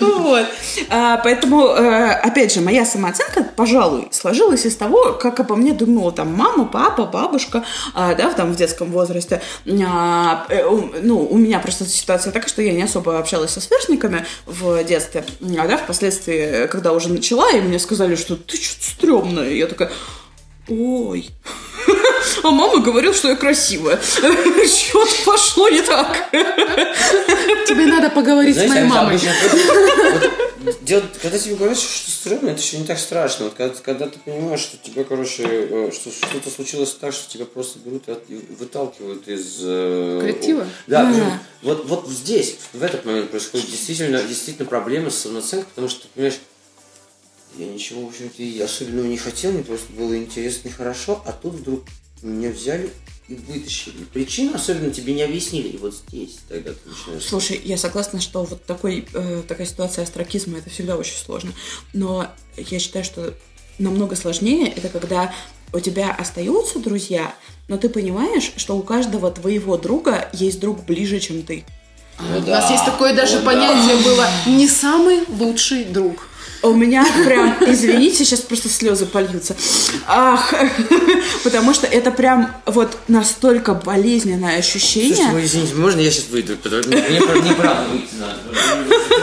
[0.26, 0.46] Вот.
[0.90, 6.32] А, поэтому, опять же, моя самооценка, пожалуй, сложилась из того, как обо мне думала там
[6.32, 9.42] мама, папа, бабушка, а, да, в, там, в детском возрасте.
[9.86, 10.64] А, э,
[11.02, 15.24] ну, у меня просто ситуация такая, что я не особо общалась со сверстниками в детстве,
[15.58, 19.90] а, да, впоследствии, когда уже начала, и мне сказали, что ты что-то стрёмная, я такая,
[20.68, 21.30] ой,
[22.42, 23.98] а мама говорила, что я красивая.
[24.16, 26.28] Что-то пошло не так.
[26.30, 29.16] Тебе надо поговорить с Знаете, моей мамой.
[29.16, 29.32] обычно
[30.12, 30.35] вот
[30.82, 33.46] делать- когда тебе говорят, что стрёмно, это еще не так страшно.
[33.46, 37.44] Вот когда, когда ты понимаешь, что тебя, короче, э, что что-то случилось так, что тебя
[37.44, 39.58] просто берут и от- и выталкивают из...
[39.62, 40.66] э, Коллектива?
[40.86, 45.88] Да, причем вот, вот здесь, в этот момент происходит действительно, действительно проблема с самооценкой, потому
[45.88, 46.38] что ты понимаешь,
[47.58, 51.54] я ничего, в общем-то, особенного не хотел, мне просто было интересно и хорошо, а тут
[51.54, 51.84] вдруг
[52.22, 52.90] меня взяли
[53.28, 54.04] вытащили.
[54.12, 57.24] Причину особенно тебе не объяснили, и вот здесь тогда ты начинаешь...
[57.24, 61.52] Слушай, я согласна, что вот такой, э, такая ситуация астракизма это всегда очень сложно.
[61.92, 63.34] Но я считаю, что
[63.78, 65.34] намного сложнее это когда
[65.72, 67.34] у тебя остаются друзья,
[67.68, 71.64] но ты понимаешь, что у каждого твоего друга есть друг ближе, чем ты.
[72.18, 73.46] Ну У да, нас есть такое даже ну да.
[73.46, 76.28] понятие было не самый лучший друг.
[76.68, 79.56] У меня прям, извините, сейчас просто слезы польются.
[80.06, 80.54] Ах,
[81.44, 85.16] потому что это прям вот настолько болезненное ощущение.
[85.16, 86.56] Слушайте, извините, можно я сейчас выйду?
[86.62, 88.40] Мне неправда выйти надо.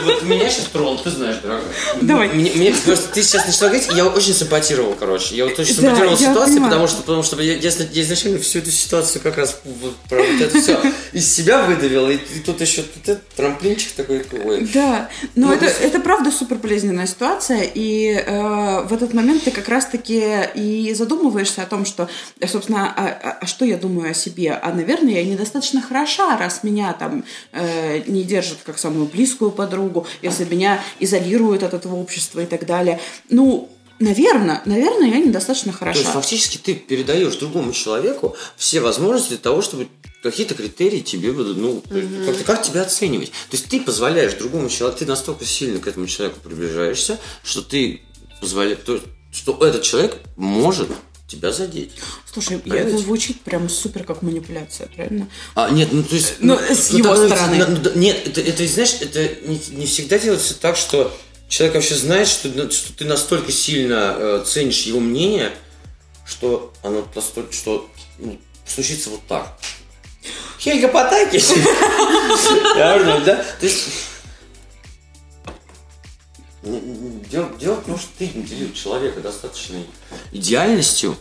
[0.05, 1.67] Вот меня сейчас тронул, ты знаешь, дорогая.
[2.01, 2.29] Давай.
[2.29, 5.35] Мне, мне просто ты сейчас начала говорить, я очень симпатировал, короче.
[5.35, 8.39] Я вот очень Да, симпатировал я ситуации, потому что, потому что я, я я изначально
[8.39, 10.79] всю эту ситуацию как раз вот про вот это все
[11.13, 14.25] из себя выдавил, и, и тут еще тут этот трамплинчик такой.
[14.45, 14.67] Ой.
[14.73, 17.32] Да, но Ну, это, это правда супер болезненная ситуация,
[17.73, 20.23] и э, в этот момент ты как раз-таки
[20.55, 22.07] и задумываешься о том, что,
[22.47, 24.51] собственно, а, а- а что я думаю о себе?
[24.53, 30.05] А, наверное, я недостаточно хороша, раз меня там э, не держат как самую близкую подругу,
[30.21, 32.99] если меня изолируют от этого общества и так далее.
[33.29, 33.69] Ну,
[33.99, 35.99] наверное, наверное, я недостаточно То хороша.
[35.99, 39.87] есть фактически ты передаешь другому человеку все возможности для того, чтобы
[40.23, 41.83] какие-то критерии тебе будут, ну,
[42.25, 43.29] как, как тебя оценивать.
[43.29, 48.01] То есть ты позволяешь другому человеку, ты настолько сильно к этому человеку приближаешься, что ты
[48.39, 50.87] позволяешь, то- что этот человек может
[51.27, 51.91] тебя задеть.
[52.31, 52.89] Слушай, Понимаете?
[52.89, 55.27] это звучит прям супер как манипуляция, правильно?
[55.55, 56.35] А, нет, ну то есть...
[56.39, 57.65] Ну, с его там, стороны.
[57.65, 61.15] ну, да, нет, это, это, знаешь, это не, не всегда делается так, что
[61.49, 65.51] человек вообще знает, что, что ты настолько сильно э, ценишь его мнение,
[66.25, 69.57] что оно настолько, что ну, случится вот так.
[70.63, 71.41] Хельга Потаки.
[72.75, 73.35] Правильно, да?
[73.59, 73.87] То есть...
[76.63, 79.85] Дело, дело в том, что ты наделил человека достаточной
[80.31, 81.17] идеальностью,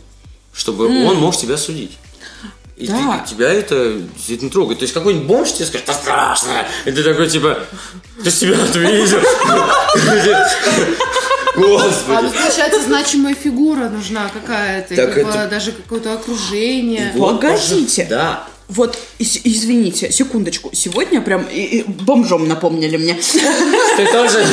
[0.53, 1.97] чтобы он мог тебя судить.
[2.77, 3.19] И Да.
[3.25, 4.79] ты- тебя это действительно трогает.
[4.79, 6.65] То есть какой-нибудь бомж тебе скажет, это страшно.
[6.85, 7.59] И ты такой, типа,
[8.23, 9.19] ты себя это видел?
[11.55, 12.21] А Господи.
[12.29, 17.11] тут, получается, значимая фигура нужна какая-то, Так как это- даже какое-то окружение.
[17.15, 18.07] Вот, Погодите.
[18.09, 18.47] Да.
[18.69, 20.69] Вот, извините, секундочку.
[20.73, 23.15] Сегодня прям и- и бомжом напомнили мне.
[23.97, 24.45] Ты тоже...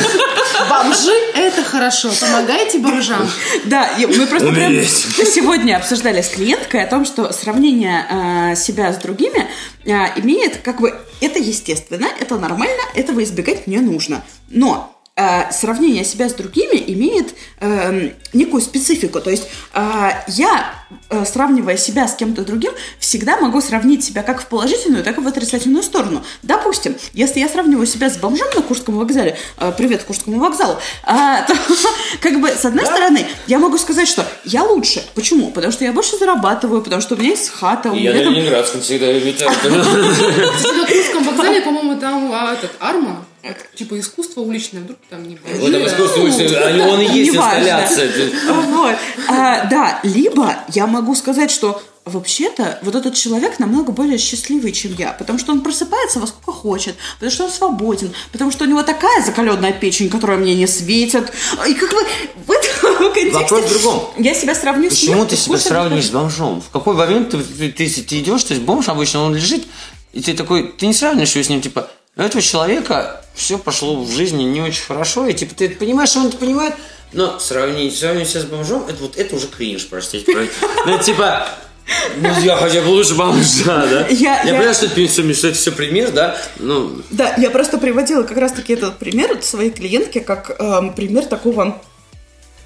[0.69, 2.11] Бомжи– это хорошо.
[2.19, 3.27] Помогайте бомжам.
[3.65, 8.05] Да, мы просто прям сегодня обсуждали с клиенткой о том, что сравнение
[8.51, 9.47] э, себя с другими
[9.85, 9.89] э,
[10.21, 14.23] имеет как бы это естественно, это нормально, этого избегать не нужно.
[14.49, 19.19] Но э, сравнение себя с другими имеет эм, некую специфику.
[19.19, 20.80] То есть э, я, э,
[21.25, 25.27] сравнивая себя с кем-то другим, всегда могу сравнить себя как в положительную, так и в
[25.27, 26.23] отрицательную сторону.
[26.43, 31.41] Допустим, если я сравниваю себя с бомжом на Курском вокзале, э, привет Курскому вокзалу, а,
[31.47, 31.53] то
[32.21, 35.03] как бы с одной стороны я могу сказать, что я лучше.
[35.15, 35.51] Почему?
[35.51, 38.23] Потому что я больше зарабатываю, потому что у меня есть хата, у Я меня на
[38.25, 39.51] там Ленинградском всегда летаю.
[39.63, 43.25] На Курском вокзале, по-моему, там а, этот, арма.
[43.43, 47.01] Это, типа искусство уличное, вдруг там не бомжи, Вот там а- искусство уличное, они- он
[47.01, 48.11] и есть инсталляция.
[48.51, 48.95] Вот.
[49.27, 54.93] А, да, либо я могу сказать, что вообще-то вот этот человек намного более счастливый, чем
[54.95, 58.67] я, потому что он просыпается во сколько хочет, потому что он свободен, потому что у
[58.67, 61.31] него такая закаленная печень, которая мне не светит.
[61.67, 61.99] И как бы
[62.47, 64.09] в этом контексте Вопрос в другом.
[64.17, 66.61] я себя сравню с Почему ты себя сравниваешь с бомжом?
[66.61, 69.67] В какой момент ты, ты, ты, ты идешь, то есть бомж обычно, он лежит,
[70.13, 74.03] и ты такой, ты не сравниваешь его с ним, типа, у этого человека все пошло
[74.03, 76.73] в жизни не очень хорошо, и типа ты понимаешь, он это понимает,
[77.13, 80.49] но сравнить, сравнить себя с бомжом, это вот это уже кринж, простите.
[80.85, 81.47] Ну, типа,
[82.17, 84.07] ну, я хотя бы лучше бомжа, да?
[84.09, 86.37] Я- я- понимаю, что это, что это все пример, да?
[86.57, 91.81] Ну, Да, я просто приводила как раз-таки этот пример своей клиентке как эм, пример такого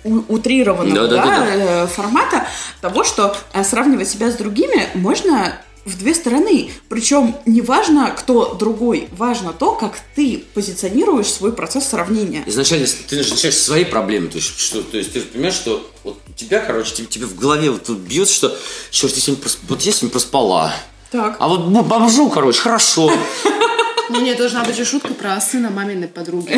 [0.03, 1.83] утрированного да, Да-да-да-да.
[1.83, 2.47] э, формата
[2.81, 6.71] того, что э, сравнивать себя с другими можно в две стороны.
[6.89, 12.43] Причем не важно, кто другой, важно то, как ты позиционируешь свой процесс сравнения.
[12.47, 16.19] изначально ты начинаешь свои проблемы, то есть, что, то есть ты же понимаешь, что вот
[16.27, 18.57] у тебя, короче, тебе, тебе в голове вот тут бьется, что,
[18.91, 20.73] черт, я сегодня, прос- вот я сегодня проспала,
[21.11, 21.37] Так.
[21.39, 23.11] а вот бомжу, короче, хорошо.
[24.09, 26.51] Ну, нет, должна быть же шутка про сына маминой подруги.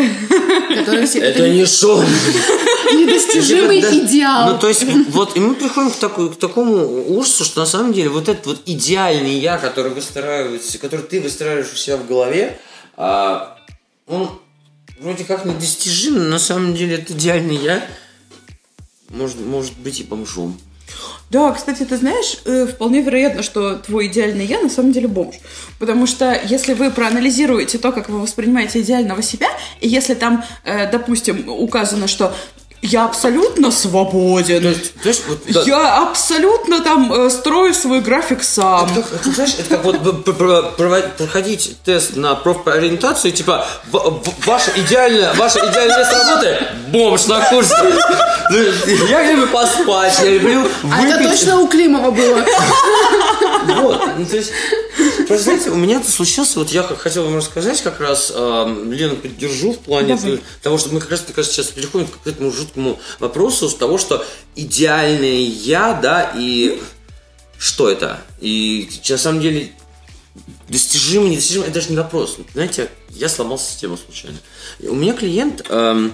[1.05, 1.19] Все...
[1.19, 2.03] Это не шоу.
[2.93, 4.51] недостижимый да, идеал.
[4.51, 7.93] Ну, то есть, вот, и мы приходим к, такой- к такому ужасу, что на самом
[7.93, 12.59] деле вот этот вот идеальный я, который выстраивается, который ты выстраиваешь у себя в голове,
[12.95, 13.57] а,
[14.07, 14.29] он
[14.99, 17.85] вроде как недостижим, но на самом деле этот идеальный я
[19.09, 20.59] может, может быть и бомжом.
[21.29, 25.35] Да, кстати, ты знаешь, э, вполне вероятно, что твой идеальный я на самом деле бомж.
[25.77, 29.47] Потому что если вы проанализируете то, как вы воспринимаете идеального себя,
[29.81, 32.33] и если там, э, допустим, указано, что
[32.81, 38.01] я абсолютно свободен, То есть, то есть, вот, да, я абсолютно там э, строю свой
[38.01, 38.89] график сам.
[38.91, 40.25] Это, это, знаешь, это как вот
[41.17, 43.65] проходить тест на профориентацию, типа,
[44.45, 46.57] ваша идеальная, ваша идеальная место работы–
[46.91, 47.75] бомж на курсе.
[48.49, 48.57] Ну,
[49.09, 51.31] Я люблю поспать, я люблю А это выпить.
[51.31, 52.45] точно у Климова было.
[53.81, 54.51] Вот, ну, то есть,
[55.27, 59.17] просто, знаете, у меня это случилось, вот я хотел вам рассказать как раз, э, Лену
[59.17, 60.39] поддержу в плане Давай.
[60.61, 62.66] того, что мы как раз, мне кажется, сейчас переходим к этому жуткому
[63.19, 64.25] вопросу с того, что
[64.55, 66.81] идеальное я, да, и
[67.57, 68.21] что это?
[68.39, 69.71] И на самом деле
[70.69, 72.37] достижимо, недостижимо, это даже не вопрос.
[72.53, 74.37] Знаете, я сломал систему случайно.
[74.81, 76.13] У меня клиент, эм,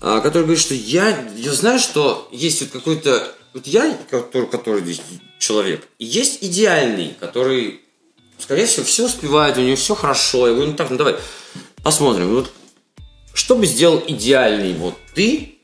[0.00, 4.82] а, который говорит, что я, я знаю, что есть вот какой-то, вот я, который, который
[4.82, 5.00] здесь
[5.38, 7.80] человек, есть идеальный, который,
[8.38, 10.48] скорее всего, все успевает, у него все хорошо.
[10.48, 11.16] Я говорю, ну так, ну давай,
[11.82, 12.34] посмотрим.
[12.34, 12.52] Вот,
[13.32, 15.55] что бы сделал идеальный вот ты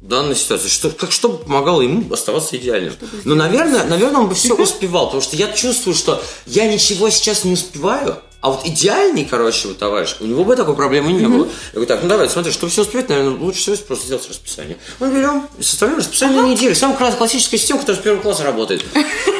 [0.00, 0.68] данной ситуации?
[0.68, 2.94] Что, как, что бы помогало ему оставаться идеальным?
[3.24, 7.44] Ну, наверное, наверное, он бы все успевал, потому что я чувствую, что я ничего сейчас
[7.44, 11.44] не успеваю, а вот идеальный, короче, вот товарищ, у него бы такой проблемы не было.
[11.44, 14.78] Я говорю, так, ну давай, смотри, чтобы все успеть, наверное, лучше всего просто сделать расписание.
[14.98, 16.74] Мы берем и составляем расписание на неделю.
[16.74, 18.82] Самая класс- классическая система, которая с первого класса работает.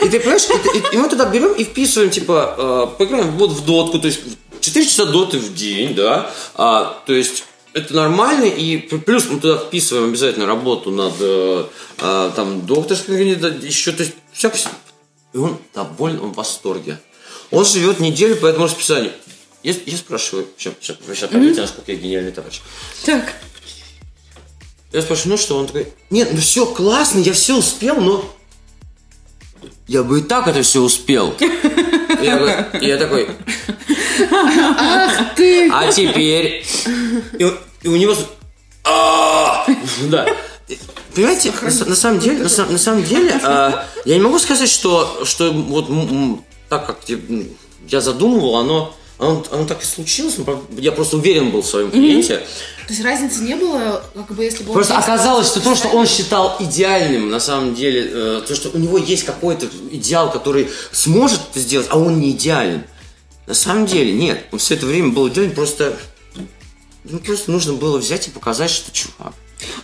[0.04, 3.52] И ты понимаешь, и, и- и мы туда берем и вписываем, типа, э, поиграем вот
[3.52, 4.20] в дотку, то есть
[4.60, 9.58] 4 часа доты в день, да, а, то есть это нормально, и плюс мы туда
[9.58, 11.66] вписываем обязательно работу над э,
[11.98, 13.28] э, там докторской,
[13.62, 14.60] еще, то есть всякое.
[15.32, 16.98] И он доволен, он в восторге.
[17.50, 19.12] Он живет неделю по этому расписанию.
[19.62, 22.60] Я, я спрашиваю, сейчас, сейчас, сейчас поймете, насколько я гениальный товарищ.
[23.04, 23.34] Так,
[24.92, 25.58] Я спрашиваю, ну что?
[25.58, 28.24] Он такой, нет, ну все классно, я все успел, но
[29.86, 31.34] я бы и так это все успел.
[32.22, 33.28] Я, я такой,
[34.32, 35.70] Ах ты!
[35.70, 36.64] а теперь...
[37.38, 38.14] И, у- и у него...
[38.84, 39.66] А!
[40.08, 40.26] Да.
[41.14, 45.24] Понимаете, на, самом деле, на, са- на самом деле, а, я не могу сказать, что,
[45.24, 45.88] что вот
[46.68, 47.18] так как я,
[47.88, 50.36] я задумывал, оно оно, оно так и случилось.
[50.78, 52.38] Я просто уверен был в своем клиенте.
[52.86, 55.74] То есть разницы не было, как бы если бы он Просто действовал оказалось, что то,
[55.76, 60.32] что он считал идеальным, на самом деле, э, то, что у него есть какой-то идеал,
[60.32, 62.82] который сможет это сделать, а он не идеален.
[63.46, 64.44] На самом деле, нет.
[64.52, 65.96] Он все это время был идеален, просто...
[67.04, 69.34] Ну, просто нужно было взять и показать, что чувак.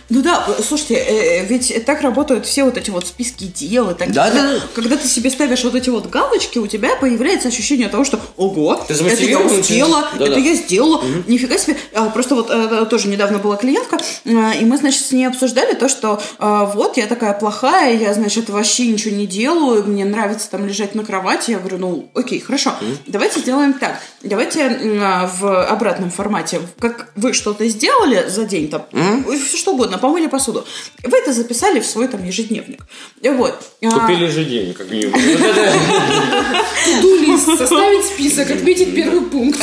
[0.09, 3.93] Ну да, э, слушайте, э, ведь так работают все вот эти вот списки дел и
[3.93, 4.59] так Да, далее.
[4.59, 4.67] да.
[4.73, 8.75] Когда ты себе ставишь вот эти вот галочки, у тебя появляется ощущение того, что ого,
[8.87, 10.39] Ты это я успела, да, это да.
[10.39, 11.77] я сделала, нифига себе.
[11.93, 15.73] А, Просто вот э, тоже недавно была клиентка, э, и мы, значит, с ней обсуждали
[15.73, 20.49] то, что э, вот я такая плохая, я, значит, вообще ничего не делаю, мне нравится
[20.49, 21.51] там лежать на кровати.
[21.51, 22.73] Я говорю, ну, окей, хорошо,
[23.05, 23.99] давайте сделаем так.
[24.23, 24.65] Давайте
[25.01, 28.85] а, в обратном формате, как вы что-то сделали за день, там,
[29.45, 30.65] все что угодно, помыли посуду.
[31.03, 32.81] Вы это записали в свой там ежедневник.
[33.23, 33.55] Вот.
[33.83, 35.19] А, Купили же день, как минимум.
[36.85, 39.59] To-do-лист, составить список, отметить первый пункт.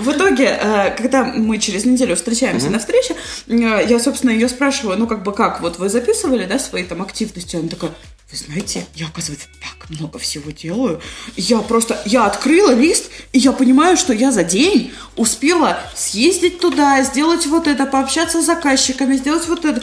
[0.00, 3.14] В итоге, э, когда мы через неделю встречаемся на встрече,
[3.48, 7.02] э, я, собственно, ее спрашиваю, ну, как бы как, вот вы записывали, да, свои там
[7.02, 7.56] активности?
[7.56, 7.92] Она такая,
[8.32, 11.02] вы знаете, я, оказывается, так много всего делаю.
[11.36, 17.02] Я просто, я открыла лист, и я понимаю, что я за день успела съездить туда,
[17.02, 19.82] сделать вот это, пообщаться с заказчиками, сделать вот это.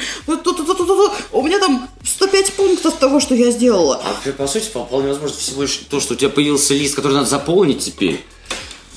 [1.32, 4.02] У меня там 105 пунктов того, что я сделала.
[4.04, 7.28] А по сути, вполне возможно, всего лишь то, что у тебя появился лист, который надо
[7.30, 8.26] заполнить теперь.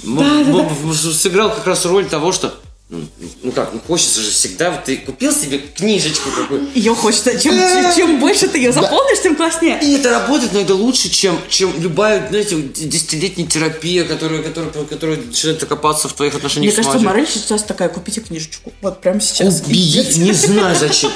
[0.05, 2.55] М- м- Сыграл как раз роль того, что
[2.93, 3.01] ну,
[3.43, 7.55] ну как, ну хочется же всегда, вот ты купил себе книжечку какую Ее хочется, чем,
[7.97, 9.79] чем больше ты ее заполнишь, тем класснее.
[9.83, 15.17] И это работает, но это лучше, чем, чем любая, знаете, десятилетняя терапия, которая, которая, которая
[15.17, 17.03] начинает копаться в твоих отношениях Мне кажется.
[17.03, 18.71] Морель сейчас такая, купите книжечку.
[18.83, 19.63] Вот прямо сейчас.
[19.63, 21.13] Убедить, не знаю зачем.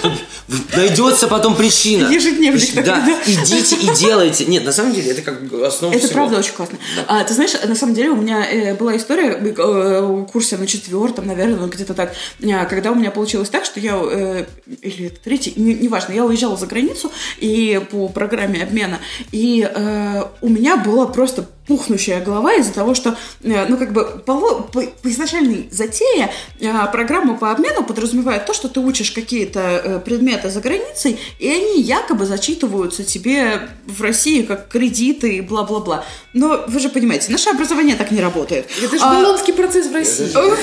[0.75, 2.11] Найдется потом причина.
[2.11, 3.21] Ежедневник Да, такой, да.
[3.27, 4.47] идите и делайте.
[4.47, 6.12] Нет, на самом деле, это как основа Это всего.
[6.15, 6.79] правда очень классно.
[7.07, 10.67] А, ты знаешь, на самом деле у меня э, была история э, в курсе на
[10.67, 14.44] четвертом, наверное, где-то так, э, когда у меня получилось так, что я, э,
[14.83, 18.98] или это третий, не- неважно, я уезжала за границу и по программе обмена,
[19.33, 24.05] и э, у меня была просто пухнущая голова из-за того, что, э, ну, как бы,
[24.24, 29.61] по, по, по изначальной затее э, программа по обмену подразумевает то, что ты учишь какие-то
[29.61, 36.05] э, предметы за границей, и они якобы зачитываются тебе в России как кредиты и бла-бла-бла.
[36.33, 38.68] Но вы же понимаете, наше образование так не работает.
[38.83, 40.33] Это же А, болонский процесс в России.
[40.33, 40.57] бы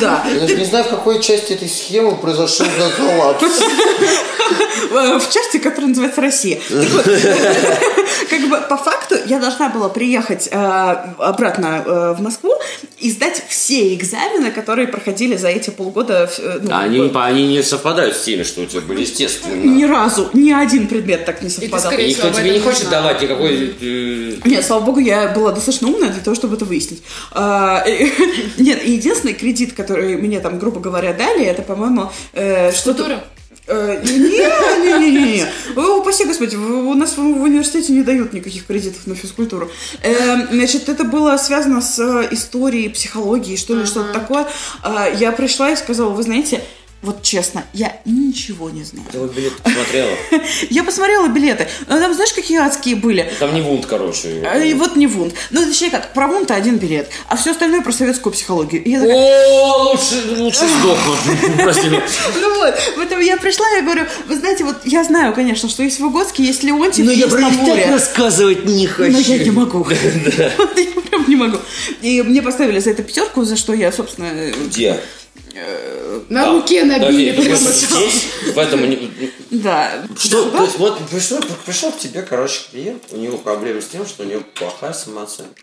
[0.00, 0.24] да.
[0.32, 2.66] Я даже не знаю, в какой части этой схемы произошел
[2.96, 3.42] коллапс.
[4.90, 6.58] Э, в части, которая называется Россия.
[6.70, 7.04] Вот,
[8.30, 10.56] Как бы по факту я должна была приехать э,
[11.18, 12.52] обратно э, в Москву
[12.98, 16.30] и сдать все экзамены, которые проходили за эти полгода.
[16.38, 19.02] э, ну, А Они, не по- они не совпадают с теми, что у тебя были,
[19.02, 19.54] естественно.
[19.54, 21.92] Ни разу, ни один предмет так не совпадал.
[21.92, 23.02] И никто всего, об тебе не хочет знала.
[23.04, 23.74] давать никакой...
[23.80, 27.02] э, Нет, слава богу, я была достаточно умная для того, чтобы это выяснить.
[27.32, 28.08] А, э,
[28.58, 33.24] Нет, единственный кредит, который мне там, грубо говоря, дали, это, по-моему, э, что-то...
[33.68, 35.46] Э, Не-не-не-не.
[35.98, 39.70] Упаси Господи, у нас в университете не дают никаких кредитов на физкультуру.
[40.02, 44.46] Э, Значит, это было связано с э, историей, психологией, что ли, что-то такое.
[44.82, 46.62] А, Я пришла и сказала, вы знаете,
[47.02, 49.06] вот честно, я ничего не знаю.
[49.12, 50.10] Ты вот билет посмотрела?
[50.70, 53.30] Я посмотрела билеты, но там знаешь, какие адские были?
[53.38, 54.42] Там не вунт, короче.
[54.44, 55.34] А, И вот не вунт.
[55.50, 58.82] Ну, точнее как, про вунта один билет, а все остальное про советскую психологию.
[59.08, 62.02] О, лучше, лучше сдохнуть.
[62.40, 66.00] Ну вот, поэтому я пришла, я говорю, вы знаете, вот я знаю, конечно, что есть
[66.00, 69.12] Выгодский, есть Леонтьев, Но я про них так рассказывать не хочу.
[69.12, 69.86] Но я не могу.
[70.36, 70.50] Я
[71.10, 71.58] прям не могу.
[72.02, 75.00] И мне поставили за это пятерку, за что я, собственно, э, Где?
[76.28, 79.10] На руке набили Подожди, прямо здесь, в этом...
[79.50, 80.06] да.
[80.18, 84.06] Что, то есть вот пришел, пришел к тебе, короче, клиент, у него проблемы с тем,
[84.06, 85.62] что у него плохая самооценка.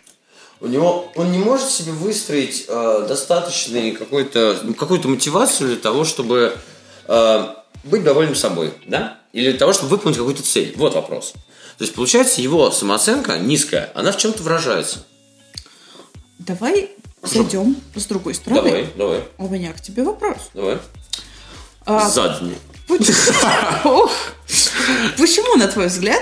[0.59, 6.05] У него, он не может себе выстроить э, достаточный какой-то, ну, какую-то мотивацию для того,
[6.05, 6.57] чтобы
[7.07, 7.47] э,
[7.83, 9.19] быть довольным собой, да?
[9.33, 10.73] Или для того, чтобы выполнить какую-то цель.
[10.77, 11.33] Вот вопрос.
[11.77, 15.05] То есть, получается, его самооценка низкая, она в чем-то выражается.
[16.39, 16.91] Давай
[17.23, 18.61] зайдем с другой стороны.
[18.61, 20.37] Давай, давай, У меня к тебе вопрос.
[20.53, 20.77] давай.
[21.85, 22.55] А, Задний.
[25.17, 26.21] Почему, на твой взгляд,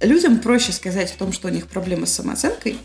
[0.00, 2.78] людям проще сказать о том, что у них проблемы с самооценкой?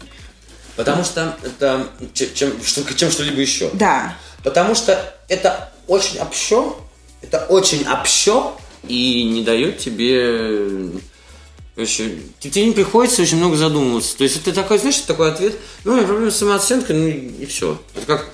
[0.75, 2.53] Потому что это чем,
[2.95, 3.69] чем что-либо еще.
[3.73, 4.15] Да.
[4.43, 6.75] Потому что это очень общо,
[7.21, 8.53] это очень общо
[8.87, 10.91] и не дает тебе...
[11.77, 14.17] Короче, те- тебе не приходится очень много задумываться.
[14.17, 15.53] То есть это такой, знаешь, такой ответ,
[15.83, 17.79] ну, у меня проблема с самооценкой, ну и, все.
[17.93, 18.29] Это как,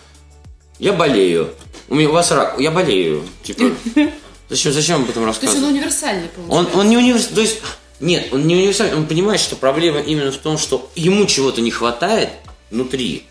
[0.80, 1.50] я болею,
[1.90, 3.22] у, меня, у вас рак, я болею.
[3.44, 3.66] Типа,
[4.50, 5.72] зачем, зачем об этом То есть он рассказывать?
[5.72, 6.78] универсальный, Он, получается.
[6.80, 7.58] он не университет, то есть,
[8.00, 11.72] Нет, он не универсальный, он понимает, что проблема именно в том, что ему чего-то не
[11.72, 12.30] хватает
[12.72, 13.26] внутри.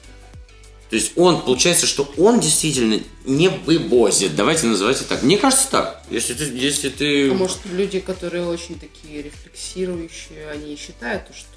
[0.93, 4.37] То есть он, получается, что он действительно не вывозит.
[4.37, 5.23] Давайте называть это так.
[5.23, 6.03] Мне кажется так.
[6.11, 7.31] Если ты, если ты...
[7.31, 11.49] А может, люди, которые очень такие рефлексирующие, они считают, что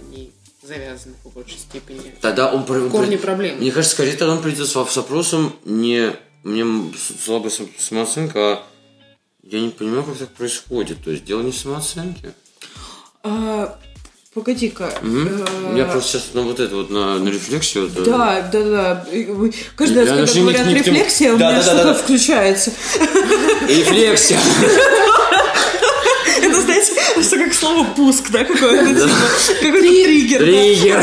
[0.00, 2.16] они завязаны по большей степени.
[2.20, 2.64] Тогда он...
[2.66, 3.60] про- Корни про- проблемы.
[3.60, 6.10] Мне кажется, скорее тогда он придет с с вопросом не...
[6.42, 6.64] Мне
[6.98, 8.62] с- слабая сам- самооценка, а
[9.44, 11.00] я не понимаю, как так происходит.
[11.04, 12.34] То есть дело не в самооценке.
[13.22, 13.78] А,
[14.34, 14.92] Погоди-ка.
[15.00, 15.44] Мгм.
[15.68, 17.88] э, меня просто сейчас на вот это вот на, на рефлексию.
[17.88, 19.06] вот, Да, да, да.
[19.76, 22.72] Каждый раз, Я когда говорят рефлексия, у меня что-то включается.
[23.68, 24.38] Рефлексия.
[27.22, 29.08] Что как слово пуск, да, какое-то типа,
[29.60, 30.38] какой-то триггер.
[30.38, 31.02] Триггер.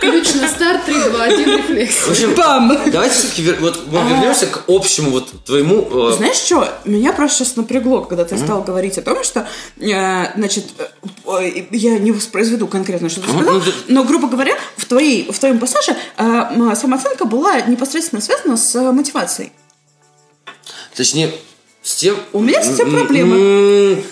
[0.00, 1.94] Ключ на старт, 3, 2, 1, рефлекс.
[2.06, 2.78] В общем, Бам!
[2.86, 5.86] давайте все-таки вот мы вернемся к общему вот твоему...
[6.10, 6.68] э, Знаешь что?
[6.84, 9.46] Меня просто сейчас напрягло, когда ты стал говорить о том, что,
[9.78, 10.64] э, значит,
[11.26, 15.38] э, я не воспроизведу конкретно, что ты сказал, ты- но, грубо говоря, в, твоей, в
[15.38, 19.52] твоем пассаже э, самооценка была непосредственно связана с э, мотивацией.
[20.94, 21.32] Точнее,
[21.82, 22.16] с тем...
[22.32, 24.02] У меня с этим проблемы.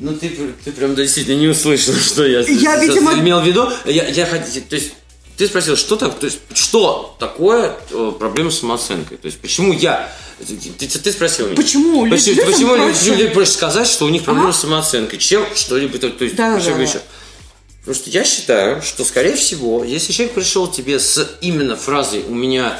[0.00, 0.28] Ну, ты,
[0.64, 3.68] ты прям действительно не услышал, что я, Я, видимо- имел в виду.
[3.84, 4.92] Я, я хот- то есть,
[5.36, 9.16] ты спросил, что, так, то есть, что такое э, проблема с самооценкой?
[9.18, 10.12] То есть, почему я...
[10.38, 11.56] Ты, ты- спросил меня.
[11.56, 13.10] Почему Почему, людям почему проще?
[13.10, 15.98] людям проще сказать, что у них проблема с самооценкой, чем что-либо...
[15.98, 17.00] То, то есть, Да, да, чем да, еще?
[17.80, 22.34] Потому что я считаю, что, скорее всего, если человек пришел тебе с именно фразой «у
[22.34, 22.78] меня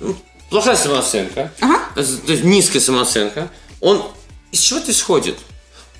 [0.00, 0.16] ну,
[0.50, 1.80] плохая самооценка», Ага.
[1.94, 2.00] то
[2.32, 3.50] есть низкая самооценка,
[3.80, 4.02] он
[4.52, 5.36] из чего-то исходит.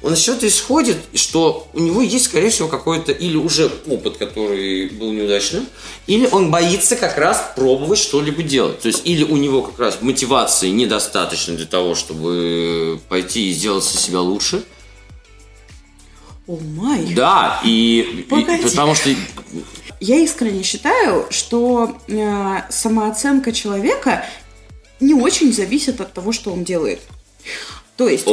[0.01, 4.91] Он из чего-то исходит, что у него есть, скорее всего, какой-то или уже опыт, который
[4.91, 5.67] был неудачным,
[6.07, 8.79] или он боится как раз пробовать что-либо делать.
[8.81, 13.83] То есть, или у него как раз мотивации недостаточно для того, чтобы пойти и сделать
[13.83, 14.63] себя лучше.
[16.47, 17.13] О май.
[17.15, 19.11] Да, и, и потому что
[20.01, 24.25] Я искренне считаю, что э, самооценка человека
[25.01, 27.01] не очень зависит от того, что он делает.
[27.99, 28.25] То есть,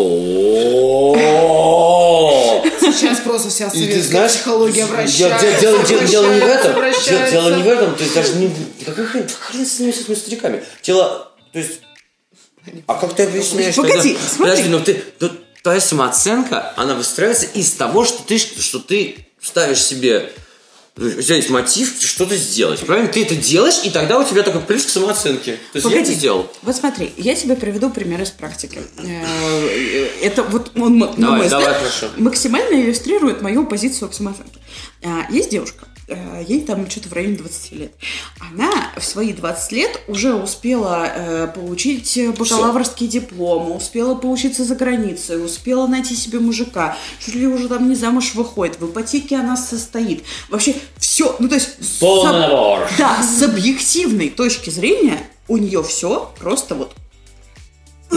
[2.94, 5.60] Сейчас просто вся ты советская психология вращается.
[5.60, 6.76] дело, не в этом.
[7.32, 8.56] Дело, не в этом, то есть даже не...
[8.86, 10.64] Какая хрен с этими стариками?
[10.84, 11.82] Дело, то есть...
[12.86, 13.76] А как ты объясняешь?
[13.76, 14.16] Погоди.
[14.38, 14.94] Подожди, но ты...
[14.94, 15.32] то
[15.64, 20.32] твоя самооценка, она выстраивается из того, что ты, что ты ставишь себе...
[20.98, 22.80] У тебя есть мотив что-то сделать.
[22.86, 23.10] Правильно?
[23.12, 25.60] Ты это делаешь, и тогда у тебя такой плюс к самооценке.
[25.74, 26.50] То есть я это сделал.
[26.62, 28.80] Вот смотри, я тебе приведу пример из практики.
[28.98, 32.08] Э, Это вот он, Давай, давай, прошу.
[32.16, 34.58] максимально иллюстрирует мою позицию к самооценке.
[35.04, 35.95] А, Есть девушка, э,
[36.48, 37.92] ей там что-то в районе 20 лет.
[38.40, 45.44] Она в свои 20 лет уже успела э, получить бакалаврский диплом, успела поучиться за границей,
[45.44, 50.24] успела найти себе мужика, чуть ли уже там не замуж выходит, в ипотеке она состоит.
[50.50, 52.00] Вообще все, ну то есть...
[52.00, 52.88] Полный набор.
[52.98, 56.96] Да, с объективной точки зрения у нее все просто вот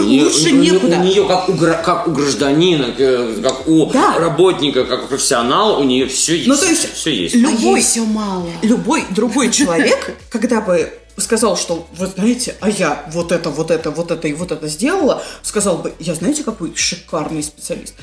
[0.03, 0.97] У неё- лучше у некуда.
[0.97, 4.19] У нее, как у, как у гражданина, э, как у Да.
[4.19, 6.49] работника, как у профессионала, у нее все есть.
[6.49, 7.35] Ну, то есть все есть.
[7.35, 8.47] А любой, ей все мало.
[8.63, 13.91] любой другой человек, когда бы сказал, что вы знаете, а я вот это, вот это,
[13.91, 17.95] вот это и вот это сделала, сказал бы, я знаете, какой шикарный специалист.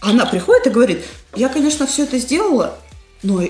[0.00, 1.04] Она приходит и говорит,
[1.36, 2.76] я, конечно, все это сделала,
[3.22, 3.42] но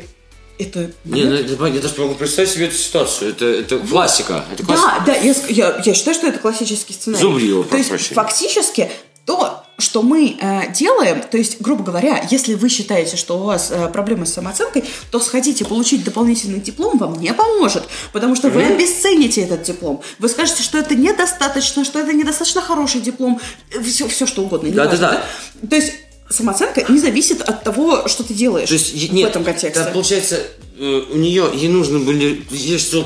[0.60, 0.90] это...
[1.04, 3.30] Не, ну, это- я даже могу представить себе эту ситуацию.
[3.30, 4.44] Это, это классика.
[4.52, 5.02] Это классика.
[5.06, 7.22] Да, да, я, я, я считаю, что это классический сценарий.
[7.22, 8.14] Зубрила, То есть, прощения.
[8.14, 8.90] фактически,
[9.24, 13.70] то, что мы э, делаем, то есть, грубо говоря, если вы считаете, что у вас
[13.70, 18.64] э, проблемы с самооценкой, то сходите получить дополнительный диплом вам не поможет, потому что вы
[18.64, 20.02] обесцените этот диплом.
[20.18, 23.40] Вы скажете, что это недостаточно, что это недостаточно хороший диплом,
[23.82, 24.70] все, все что угодно.
[24.70, 25.08] Да-да-да.
[25.08, 25.22] важно,
[25.62, 25.68] да?
[25.68, 25.92] То есть,
[26.30, 29.84] самооценка не зависит от того, что ты делаешь То есть, в нет, этом контексте.
[29.84, 30.40] да, получается,
[30.78, 33.04] э, у нее, ей нужно были, ей что,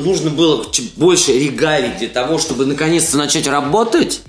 [0.00, 0.66] нужно было
[0.96, 4.22] больше регалий для того, чтобы наконец-то начать работать.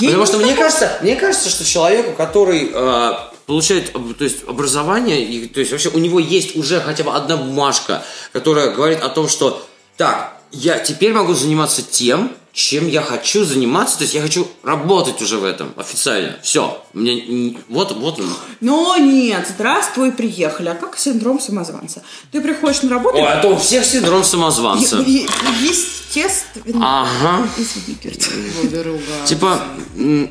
[0.00, 3.12] Ей Потому что мне кажется, мне кажется, что человеку, который э,
[3.46, 7.36] получает то есть, образование, и, то есть вообще у него есть уже хотя бы одна
[7.36, 8.02] бумажка,
[8.32, 13.98] которая говорит о том, что так, я теперь могу заниматься тем, чем я хочу заниматься,
[13.98, 16.38] то есть я хочу работать уже в этом официально.
[16.42, 18.30] Все, мне вот вот он.
[18.62, 20.70] Но нет, здравствуй, приехали.
[20.70, 22.02] А как синдром самозванца?
[22.32, 23.18] Ты приходишь на работу...
[23.18, 24.96] Ой, а то у всех синдром самозванца.
[25.06, 25.28] е- е-
[25.68, 27.02] естественно...
[27.02, 27.46] Ага.
[27.58, 29.00] Извини, Кирилл.
[29.26, 29.60] Типа,
[29.94, 30.30] Нет.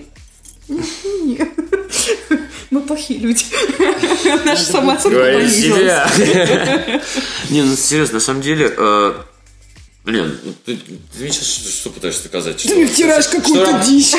[2.71, 3.45] Мы плохие люди.
[4.45, 6.17] Наша самооценка понизилась.
[7.51, 8.76] Не, ну серьезно, на самом деле,
[10.06, 12.60] блин, ну, ты, ты мне сейчас что, что пытаешься доказать?
[12.60, 14.14] Что- Ты мне втираешь какую-то дичь.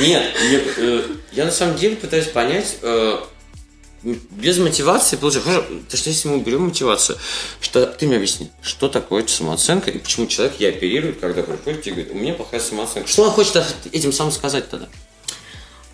[0.00, 1.02] Нет, не, э,
[1.32, 3.18] я на самом деле пытаюсь понять, э,
[4.02, 5.50] без мотивации получается.
[5.50, 7.18] Хорошо, точнее, если мы берем мотивацию,
[7.60, 11.90] что ты мне объясни, что такое самооценка и почему человек ей оперирует, когда приходит и
[11.90, 13.08] говорит, у меня плохая самооценка.
[13.08, 13.62] Что он хочет
[13.92, 14.88] этим самым сказать тогда?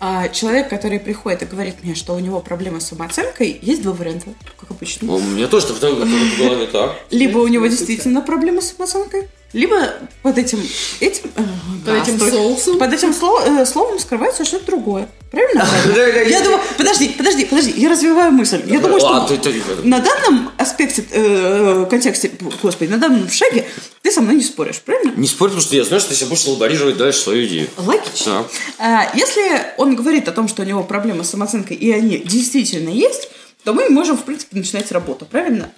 [0.01, 3.93] А человек, который приходит и говорит мне, что у него проблема с самооценкой, есть два
[3.93, 4.27] варианта,
[4.57, 5.07] как обычно.
[5.07, 6.95] Ну, У меня тоже в голове так.
[7.11, 10.59] Либо у него действительно проблема с самооценкой, либо под этим,
[10.99, 11.41] этим, э,
[11.85, 12.31] Под этим стой.
[12.31, 12.77] соусом.
[12.79, 15.07] под этим сло- э, словом скрывается что-то другое.
[15.31, 15.65] Правильно?
[15.85, 18.61] Да, да, Я думаю, подожди, подожди, подожди, я развиваю мысль.
[18.65, 22.31] Я думаю, А, что ты- на данном аспекте, э, контексте,
[22.61, 23.67] господи, на данном шаге
[24.01, 25.13] ты со мной не споришь, правильно?
[25.15, 27.67] Не спорь, потому что я знаю, что ты сейчас будешь лаборировать дальше свою идею.
[27.77, 28.43] Логично.
[28.43, 28.47] Так.
[28.79, 29.41] А, Если
[29.77, 33.29] он говорит о том, что у него проблемы с самооценкой, и они действительно есть,
[33.63, 35.71] то мы можем, в принципе, начинать работу, правильно?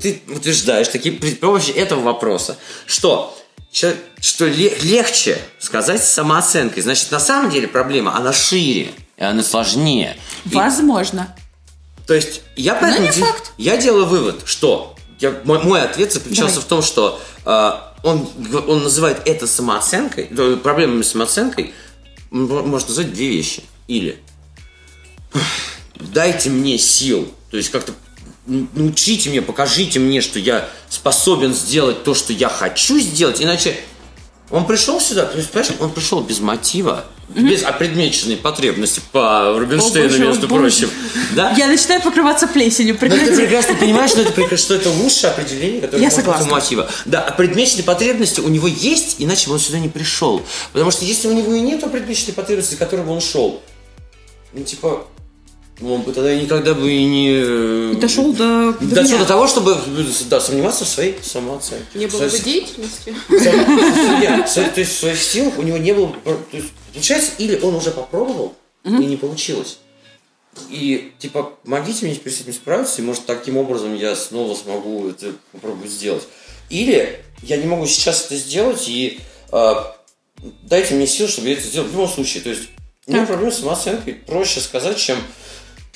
[0.00, 2.56] Ты утверждаешь таки при помощи этого вопроса,
[2.86, 3.36] что
[3.72, 6.82] что ле- легче сказать самооценкой.
[6.82, 10.16] Значит, на самом деле проблема, она шире, и она сложнее.
[10.50, 11.36] И- Возможно.
[12.06, 13.52] то есть, я поэтому не де- факт.
[13.58, 16.64] я делаю вывод, что я- мой, мой ответ заключался Давай.
[16.64, 17.70] в том, что э,
[18.02, 18.26] он,
[18.66, 21.74] он называет это самооценкой, э, проблемами с самооценкой,
[22.30, 23.62] можно назвать две вещи.
[23.88, 24.18] Или
[26.00, 27.92] дайте мне сил, то есть как-то
[28.46, 33.76] научите меня, покажите мне, что я способен сделать то, что я хочу сделать, иначе
[34.50, 40.18] он пришел сюда, то есть, понимаешь, он пришел без мотива, без опредмеченной потребности по Рубинштейну,
[40.18, 40.88] между прочим.
[41.34, 41.52] Да?
[41.56, 42.94] Я начинаю покрываться плесенью.
[42.94, 43.36] Но ты Прекрати.
[43.36, 46.88] прекрасно понимаешь, что это, что это лучшее определение, которое Я может быть у мотива.
[47.04, 50.42] Да, а предмеченные потребности у него есть, иначе бы он сюда не пришел.
[50.72, 53.60] Потому что если у него и нет предмеченной потребности, из которой бы он шел,
[54.52, 55.08] ну, типа,
[55.80, 57.94] он бы тогда никогда бы и не...
[57.96, 59.18] Дошел до, до Дошел меня.
[59.18, 59.76] до того, чтобы
[60.30, 61.84] да, сомневаться в своей самооценке.
[61.94, 63.14] Не было бы своей- деятельности.
[63.28, 66.14] То есть в своих силах у него не было...
[66.24, 68.54] То есть, получается, или он уже попробовал,
[68.84, 69.78] и не получилось.
[70.70, 75.06] И, типа, помогите мне теперь с этим справиться, и, может, таким образом я снова смогу
[75.10, 76.22] это попробовать сделать.
[76.70, 79.20] Или я не могу сейчас это сделать, и
[79.52, 79.74] э,
[80.62, 82.42] дайте мне сил, чтобы я это сделал в любом случае.
[82.42, 82.62] То есть,
[83.06, 85.18] у меня проблема с самооценкой проще сказать, чем...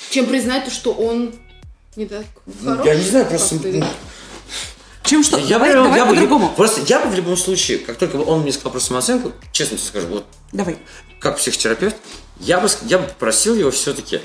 [0.09, 1.33] Чем признать, то, что он
[1.95, 2.25] не так
[2.63, 2.85] хорош.
[2.85, 3.59] я не знаю, просто...
[3.59, 3.73] ты.
[3.73, 3.85] ну,
[5.03, 5.37] Чем что?
[5.37, 6.53] Я давай бы, давай я бы- по-другому.
[6.55, 9.87] Просто я бы в любом случае, как только он мне сказал про самооценку, честно тебе
[9.87, 10.77] скажу, вот Давай.
[11.19, 11.95] как психотерапевт,
[12.39, 14.21] я бы, я бы попросил его все-таки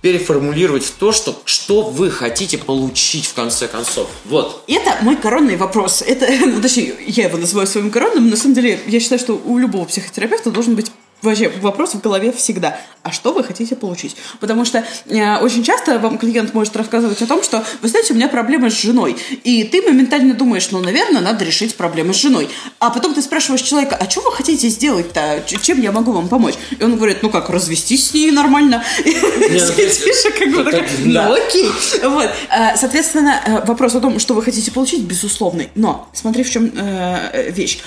[0.00, 4.08] переформулировать в то, что, что вы хотите получить в конце концов.
[4.26, 4.64] Вот.
[4.68, 6.02] Это мой коронный вопрос.
[6.06, 9.34] Это, ну, точнее, я его называю своим коронным, но на самом деле я считаю, что
[9.44, 10.90] у любого психотерапевта должен быть
[11.22, 12.78] вообще вопрос в голове всегда.
[13.02, 14.16] А что вы хотите получить?
[14.40, 18.16] Потому что э, очень часто вам клиент может рассказывать о том, что, вы знаете, у
[18.16, 19.16] меня проблемы с женой.
[19.44, 22.50] И ты моментально думаешь, ну, наверное, надо решить проблемы с женой.
[22.80, 25.44] А потом ты спрашиваешь человека, а что вы хотите сделать-то?
[25.62, 26.54] Чем я могу вам помочь?
[26.78, 28.84] И он говорит, ну как, развестись с ней нормально.
[29.04, 31.28] Ну, сидишь как бы такой, да.
[31.28, 31.70] ну окей.
[32.02, 32.30] Вот.
[32.50, 35.70] А, Соответственно, э, вопрос о том, что вы хотите получить, безусловный.
[35.74, 37.80] Но смотри, в чем э, вещь.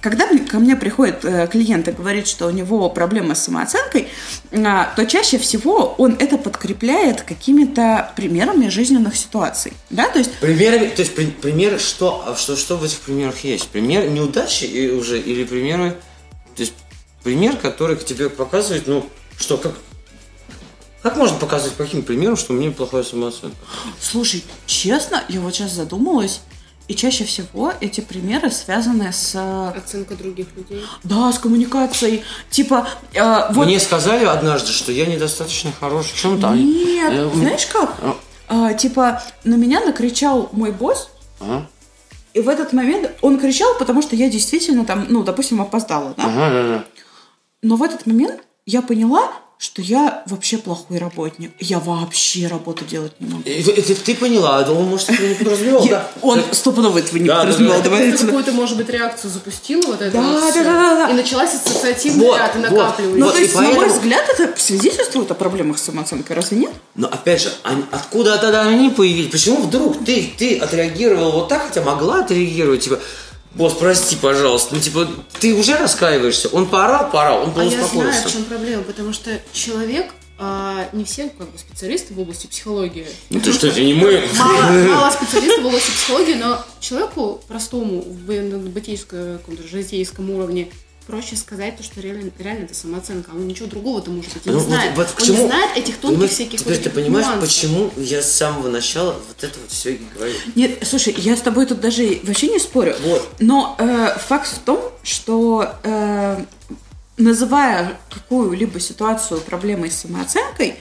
[0.00, 4.08] Когда ко мне приходит э, клиент и говорит, что у него проблема с самооценкой,
[4.52, 9.72] а, то чаще всего он это подкрепляет какими-то примерами жизненных ситуаций.
[9.90, 13.44] Да, то есть Примеры, то есть при- примеры, что, а что, что в этих примерах
[13.44, 13.68] есть?
[13.68, 15.96] Пример неудачи и уже, или примеры,
[16.56, 16.72] то есть
[17.22, 19.06] пример, который тебе показывает, ну,
[19.38, 19.74] что, как,
[21.02, 23.56] как можно показывать по каким примерам, что у меня плохая самооценка?
[24.00, 26.40] Слушай, честно, я вот сейчас задумалась,
[26.90, 29.36] и чаще всего эти примеры связаны с...
[29.36, 30.84] э, Оценка других людей.
[31.04, 32.24] Да, с коммуникацией.
[32.50, 33.66] Типа, э, вот...
[33.66, 36.50] Мне сказали однажды, что я недостаточно хорош в чем-то.
[36.50, 37.94] они- Нет, э, знаешь как?
[38.02, 38.16] а.
[38.48, 41.68] А, типа, на меня накричал мой босс, Ага,
[42.34, 46.24] и в этот момент он кричал, потому что я действительно там, ну, допустим, опоздала, да?
[46.24, 46.84] ага, да, да.
[47.62, 49.30] Но в этот момент я поняла,
[49.60, 51.52] что я вообще плохой работник.
[51.58, 53.42] Я вообще работу делать не могу.
[53.44, 56.10] И Это ты поняла, а он, может, этого не подразумевал, да?
[56.22, 57.82] Он стопудово этого не Да, да, подразумевал.
[57.82, 57.90] да.
[57.90, 61.10] Ты какую-то, может быть, реакцию запустила вот это Да, да, да, да, да.
[61.10, 62.70] И началась ассоциативный Вот, ряд, и вот.
[62.70, 63.18] накапливается.
[63.18, 66.72] Ну, то и есть, на мой взгляд, это свидетельствует о проблемах с самооценкой, разве нет?
[66.94, 67.52] Но опять же,
[67.90, 69.30] откуда тогда они появились?
[69.30, 72.98] Почему вдруг ты, ты отреагировал вот так, хотя могла отреагировать, типа,
[73.54, 75.08] босс, прости, пожалуйста, ну, типа,
[75.40, 79.40] ты уже раскаиваешься, он поорал, поорал, он А я знаю, в чем проблема, потому что
[79.52, 83.06] человек, а, не все как бы специалисты в области психологии.
[83.28, 84.22] Ну ты что, это не мы?
[84.38, 90.70] Мало, мало специалистов в области психологии, но человеку простому, в бытийском, каком-то житейском уровне,
[91.06, 93.30] проще сказать то, что реально, реально это самооценка.
[93.30, 94.96] Он ничего другого-то, может быть, и не Ну, вот- знает.
[94.96, 97.48] вот к Он чему- не знает этих тонких Понимаешь, всяких Теперь вот ты понимаешь, нюансов.
[97.48, 100.34] почему я с самого начала вот это вот все и говорю?
[100.54, 102.94] Нет, слушай, я с тобой тут даже вообще не спорю.
[103.02, 103.28] Вот.
[103.40, 106.44] Но э, факт в том, что э,
[107.16, 110.76] называя какую-либо ситуацию проблемой с самооценкой,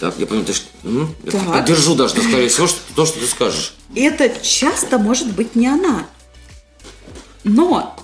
[0.00, 0.66] Так, я понял, ты что...
[0.84, 1.14] м?
[1.24, 1.52] Я Так.
[1.52, 3.74] поддержу даже, да, скорее всего, что, то, что ты скажешь.
[3.96, 6.06] это часто может быть не она.
[7.44, 7.96] Но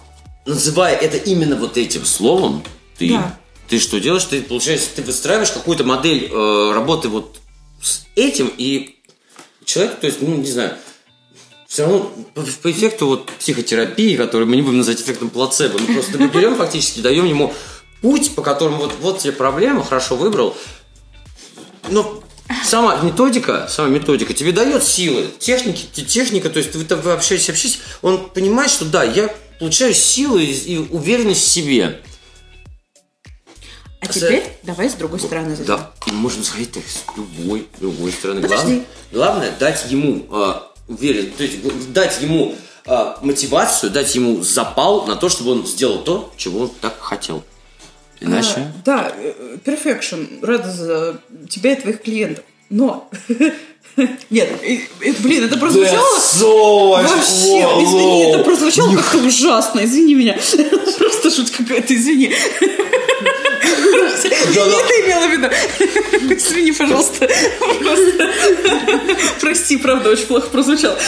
[0.46, 2.62] Называя это именно вот этим словом,
[2.98, 3.38] ты, Да.
[3.68, 4.24] ты что делаешь?
[4.24, 7.38] Ты, получается, ты выстраиваешь какую-то модель э, работы вот
[7.82, 8.96] с этим, и
[9.64, 10.74] человек, то есть, ну, не знаю,
[11.66, 15.94] все равно по, по эффекту вот психотерапии, который мы не будем называть эффектом плацебо, мы
[15.94, 17.52] просто берем фактически, даем ему
[18.02, 20.54] путь, по которому вот, вот тебе проблема, хорошо выбрал,
[21.88, 22.22] но
[22.64, 27.48] сама методика, сама методика тебе дает силы, техники, те- техника, то есть вы, там- общаетесь,
[27.48, 32.00] общаетесь, он понимает, что да, я получаю силы и, уверенность в себе.
[34.00, 35.76] а теперь давай с другой стороны зайдем.
[35.76, 38.42] Да, и можно сходить так с любой, любой стороны.
[38.42, 38.82] Подожди.
[39.12, 42.54] Главное, главное дать ему а, уверен, то есть дать ему
[42.86, 47.44] а, мотивацию, дать ему запал на то, чтобы он сделал то, чего он так хотел.
[48.20, 48.54] Иначе...
[48.56, 50.44] А, да, э, perfection.
[50.44, 52.44] Рада за тебя и твоих клиентов.
[52.70, 53.10] Но...
[54.30, 54.48] Нет,
[55.20, 56.18] блин, это прозвучало...
[57.02, 60.36] Вообще, извини, это прозвучало как-то ужасно, извини меня.
[60.98, 62.32] Просто шутка какая-то, извини.
[63.94, 66.34] Это имела в виду.
[66.34, 67.28] Извини, пожалуйста.
[69.40, 70.98] Прости, правда, очень плохо прозвучало.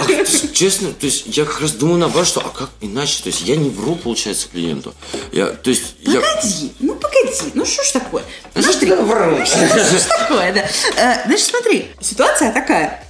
[0.00, 3.22] А, честно, то есть я как раз думаю наоборот, что а как иначе?
[3.22, 4.94] То есть я не вру, получается, клиенту.
[5.32, 5.96] Я, то есть.
[6.04, 8.22] Погоди, ну погоди, ну что ж такое?
[8.54, 8.86] Ну, что ж ты?
[8.86, 10.64] Ну, что ж такое, да?
[10.96, 13.04] Э, Значит, смотри, ситуация такая.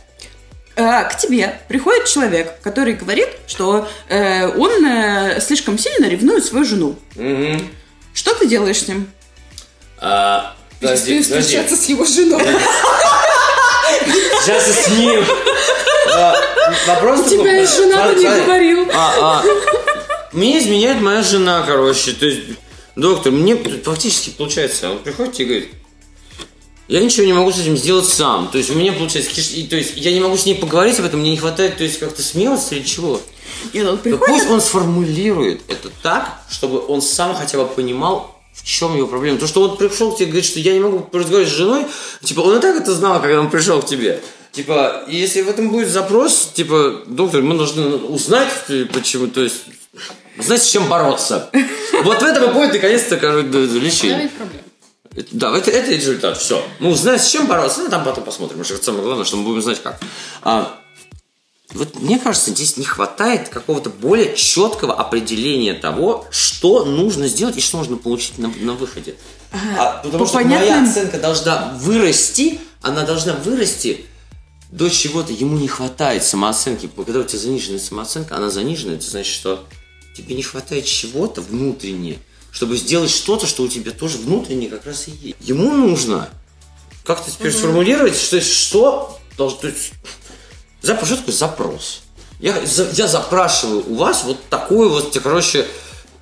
[0.76, 6.64] Э, К тебе приходит человек, который говорит, что э, он э, слишком сильно ревнует свою
[6.64, 6.96] жену.
[8.15, 9.11] Что ты делаешь с ним?
[9.99, 12.43] А, Перестаю встречаться с его женой.
[14.43, 15.25] Сейчас с ним.
[16.13, 16.35] А,
[16.87, 18.89] Вопрос У тебя есть жена, ты не говорил.
[18.93, 19.45] А, а,
[20.33, 22.13] мне изменяет моя жена, короче.
[22.13, 22.41] То есть,
[22.97, 25.69] доктор, мне фактически получается, он приходит и говорит,
[26.89, 28.49] я ничего не могу с этим сделать сам.
[28.49, 31.05] То есть у меня получается, и, то есть я не могу с ней поговорить об
[31.05, 33.21] этом, мне не хватает, то есть как-то смелости или чего.
[33.72, 38.40] Нет, он Да приходит, пусть он сформулирует это так, чтобы он сам хотя бы понимал,
[38.53, 39.38] в чем его проблема.
[39.38, 41.86] То, что он пришел к тебе и говорит, что я не могу разговаривать с женой,
[42.22, 44.20] типа, он и так это знал, когда он пришел к тебе.
[44.53, 48.48] Типа, и если в этом будет запрос, типа, доктор, мы должны узнать,
[48.92, 49.62] почему, то есть,
[50.38, 51.51] знать, с чем бороться.
[52.03, 54.30] Вот в этом и будет, наконец-то, короче, лечение.
[55.32, 56.64] Да, это, это результат, все.
[56.78, 58.61] Мы узнаем, с чем бороться, ну, там потом посмотрим.
[58.61, 60.01] Это самое главное, что мы будем знать, как.
[60.42, 60.80] А,
[61.73, 67.61] вот мне кажется, здесь не хватает какого-то более четкого определения того, что нужно сделать и
[67.61, 69.14] что нужно получить на, на выходе.
[69.79, 74.07] А, потому по что моя понятным- оценка должна вырасти, она должна вырасти
[74.71, 75.33] до чего-то.
[75.33, 76.89] Ему не хватает самооценки.
[76.95, 79.64] Когда у тебя заниженная самооценка, она заниженная, это значит, что
[80.16, 82.18] тебе не хватает чего-то внутренне,
[82.51, 85.37] чтобы сделать что-то, что у тебя тоже внутренне как раз и есть.
[85.41, 86.29] Ему нужно
[87.05, 89.59] как-то теперь сформулировать, что, что должно...
[90.83, 92.03] Запрос, что такое запрос?
[92.39, 95.66] Я, за- я запрашиваю у вас вот такую вот, короче,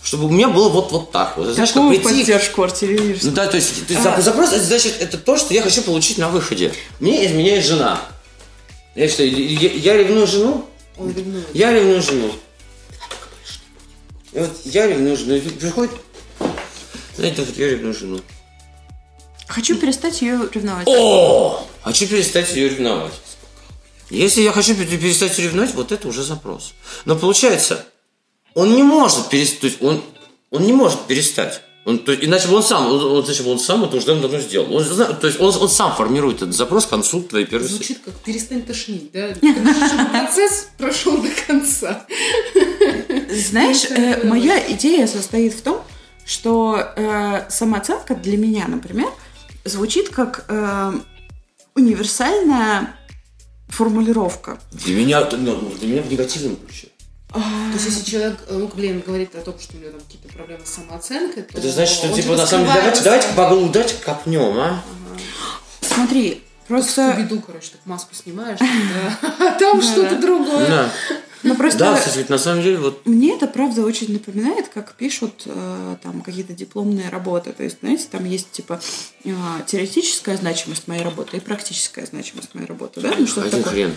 [0.02, 1.48] чтобы у меня было вот, вот так вот.
[1.48, 2.04] Знаешь, такую прийти...
[2.04, 3.32] поддержку артиллерийскую.
[3.32, 6.18] Да, то есть, то есть зап- запрос, это значит, это то, что я хочу получить
[6.18, 6.72] на выходе.
[6.98, 8.00] Мне изменяет жена.
[8.94, 10.66] Я что, я, я ревную жену?
[10.96, 11.46] Он ревнует.
[11.54, 12.32] Я ревную жену.
[14.32, 15.40] И вот я ревную жену.
[15.40, 15.92] Приходит,
[17.16, 18.20] знаете, вот я ревную жену.
[19.46, 20.86] Хочу перестать ее ревновать.
[20.88, 21.66] О!
[21.82, 23.12] Хочу перестать ее ревновать.
[24.10, 26.74] Если я хочу пере- перестать ревновать, вот это уже запрос.
[27.04, 27.84] Но получается,
[28.54, 30.02] он не может перестать, то есть он,
[30.50, 31.60] он не может перестать.
[31.84, 34.74] Он, то иначе бы он сам, он, он- он сам это уже давно сделал.
[34.74, 37.66] Он, то есть он, он сам формирует этот запрос к концу твоей первой.
[37.68, 39.28] Звучит как перестань тошнить, да?
[40.10, 42.06] Процесс прошел до конца.
[43.30, 45.82] Знаешь, э, моя идея состоит в том,
[46.26, 49.08] что э, самооценка для меня, например,
[49.64, 50.92] звучит как э,
[51.74, 52.94] универсальная
[53.68, 54.58] формулировка.
[54.72, 56.88] Для меня, ну, для меня в негативном ключе.
[57.32, 57.40] То
[57.74, 60.64] есть, если человек, э, ну, блин, говорит о том, что у него там какие-то проблемы
[60.64, 63.94] с самооценкой, то Это значит, что он типа на самом деле давайте, давайте по давайте
[64.02, 64.82] копнем, а?
[65.82, 67.12] Смотри, просто...
[67.12, 70.90] Скуби-Ду, короче, так маску снимаешь, а там что-то другое.
[71.42, 71.48] Да.
[71.50, 74.94] Ну, просто Да, кстати, ведь на самом деле вот мне это, правда, очень напоминает, как
[74.94, 77.52] пишут э, там какие-то дипломные работы.
[77.52, 78.80] То есть, знаете, там есть, типа,
[79.24, 79.30] э,
[79.66, 83.12] теоретическая значимость моей работы и практическая значимость моей работы, да?
[83.18, 83.72] Ну, что один такое.
[83.72, 83.94] хрен.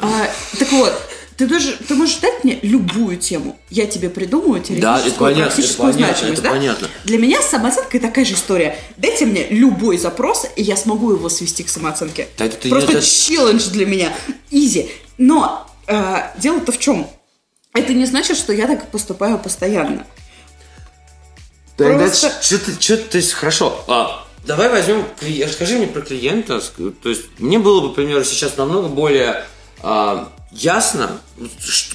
[0.00, 0.28] А,
[0.58, 0.92] так вот,
[1.36, 3.58] ты, тоже, ты можешь дать мне любую тему.
[3.68, 6.32] Я тебе придумаю Да, теоретическую, это понятно, практическую это понятно, значимость.
[6.40, 6.50] это да?
[6.50, 6.88] понятно.
[7.04, 8.78] Для меня с самооценкой такая же история.
[8.96, 12.28] Дайте мне любой запрос, и я смогу его свести к самооценке.
[12.38, 14.12] Да это Просто это- челлендж для меня.
[14.50, 14.90] Изи.
[15.18, 15.66] Но
[16.38, 17.08] дело-то в чем?
[17.74, 20.06] Это не значит, что я так поступаю постоянно.
[21.76, 23.84] Тогда Просто- что ты, что то есть, хорошо.
[23.86, 25.04] А, давай возьмем,
[25.44, 26.60] расскажи мне про клиента.
[27.02, 29.44] То есть, мне было бы, например, сейчас намного более
[29.82, 31.20] а, ясно,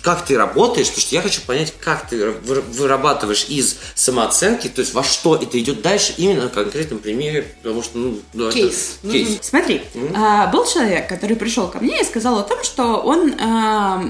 [0.03, 4.81] как ты работаешь, потому что я хочу понять, как ты вы- вырабатываешь из самооценки, то
[4.81, 8.55] есть во что это идет дальше, именно на конкретном примере, потому что, ну, ну, это
[8.55, 8.97] Кейс.
[9.03, 9.39] кейс.
[9.41, 9.81] Смотри,
[10.15, 14.03] а, был человек, который пришел ко мне и сказал о том, что он а,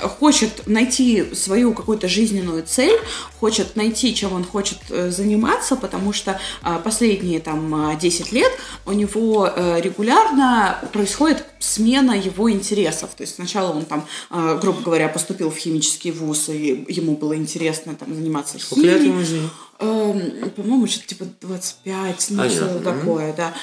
[0.00, 2.98] хочет найти свою какую-то жизненную цель,
[3.38, 8.50] хочет найти, чем он хочет э, заниматься, потому что а, последние там а, 10 лет
[8.86, 13.10] у него э, регулярно происходит смена его интересов.
[13.16, 17.36] То есть сначала он там, а, грубо говоря, поступил в химический вуз, и ему было
[17.36, 19.36] интересно там заниматься Сколько лет химией.
[19.36, 19.48] ему?
[19.80, 22.56] Эм, по-моему, что-то типа 25, ну, Понятно.
[22.56, 23.54] что-то такое, да.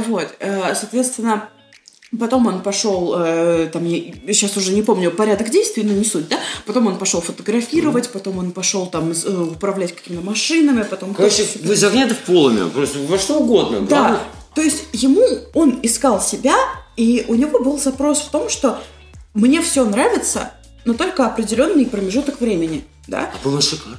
[0.00, 1.48] Вот, э, соответственно,
[2.18, 6.28] потом он пошел, э, там, я сейчас уже не помню порядок действий, но не суть,
[6.28, 11.14] да, потом он пошел фотографировать, потом он пошел там э, управлять какими-то машинами, потом...
[11.14, 13.80] Короче, вы до в полымя, просто во что угодно.
[13.80, 14.20] да, Главное-
[14.54, 16.54] то есть ему он искал себя,
[16.96, 18.78] и у него был запрос в том, что
[19.32, 20.52] мне все нравится,
[20.84, 23.98] но только определенный промежуток времени, да, А по-моему, шикарно.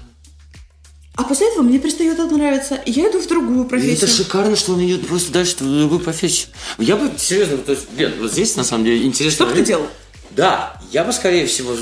[1.16, 3.98] А после этого мне перестает это нравиться, и я иду в другую И профессию.
[3.98, 6.48] это шикарно, что он идет просто дальше в другую профессию.
[6.80, 9.46] Я бы, серьезно, то есть, Лен, вот здесь, на самом деле, интересно...
[9.46, 9.88] Что бы ты делал?
[10.32, 11.76] Да, я бы, скорее всего,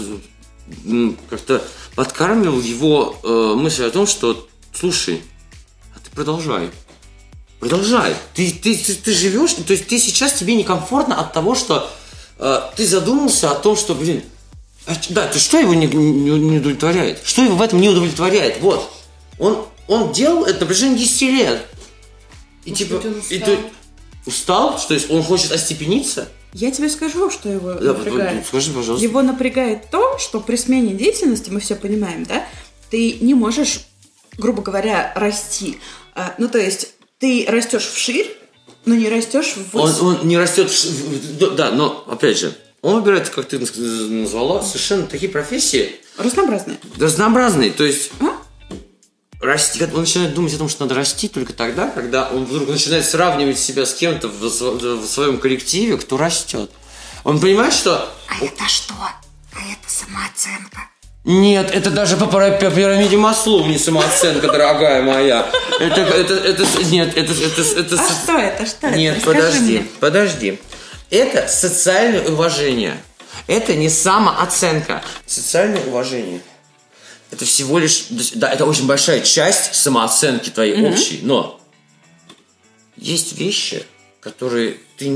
[1.29, 1.63] как-то
[1.95, 5.21] подкармливал его э, мысль о том, что, слушай,
[5.95, 6.69] а ты продолжай.
[7.59, 8.15] Продолжай.
[8.33, 11.89] Ты, ты, ты, ты живешь, то есть ты сейчас тебе некомфортно от того, что
[12.39, 14.23] э, ты задумался о том, что, блин,
[14.87, 17.19] а да, ты что его не, не- не удовлетворяет?
[17.23, 18.59] Что его в этом не удовлетворяет?
[18.61, 18.91] Вот.
[19.41, 21.65] Он, он делал это на протяжении 10 лет.
[22.63, 23.57] И Может типа, быть, и ты
[24.27, 26.29] устал, что есть он хочет остепениться?
[26.53, 28.45] Я тебе скажу, что его Да, напрягает.
[28.45, 29.03] скажи, пожалуйста.
[29.03, 32.45] Его напрягает то, что при смене деятельности, мы все понимаем, да,
[32.91, 33.79] ты не можешь,
[34.37, 35.79] грубо говоря, расти.
[36.13, 36.89] А, ну, то есть,
[37.19, 38.37] ты растешь вширь,
[38.85, 43.29] но не растешь в Он, он не растет, в да, но опять же, он выбирает,
[43.29, 46.77] как ты назвала, совершенно такие профессии Разнообразные.
[46.99, 47.71] разнообразные.
[47.71, 48.40] То есть А?
[49.41, 53.05] Расти, он начинает думать о том, что надо расти только тогда, когда он вдруг начинает
[53.05, 56.69] сравнивать себя с кем-то в, в своем коллективе, кто растет.
[57.23, 58.93] Он понимает, что А это что?
[58.99, 60.89] А это самооценка.
[61.23, 65.49] нет, это даже по, пирамиде Маслоу не самооценка, дорогая моя.
[65.79, 68.65] Это, это, это, нет, это, это, это, А что это?
[68.65, 68.97] Что это?
[68.97, 69.87] Нет, Расскажи подожди, мне.
[69.99, 70.59] подожди.
[71.09, 72.97] Это социальное уважение.
[73.47, 75.01] Это не самооценка.
[75.25, 76.41] Социальное уважение.
[77.31, 78.07] Это всего лишь...
[78.35, 81.59] Да, это очень большая часть самооценки твоей общей, но
[82.97, 83.85] есть вещи,
[84.19, 85.11] которые ты,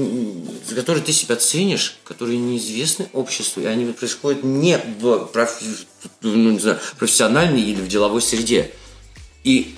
[0.67, 5.85] за которые ты себя ценишь, которые неизвестны обществу, и они происходят не в профи-
[6.21, 8.71] ну, не знаю, профессиональной или в деловой среде.
[9.43, 9.75] И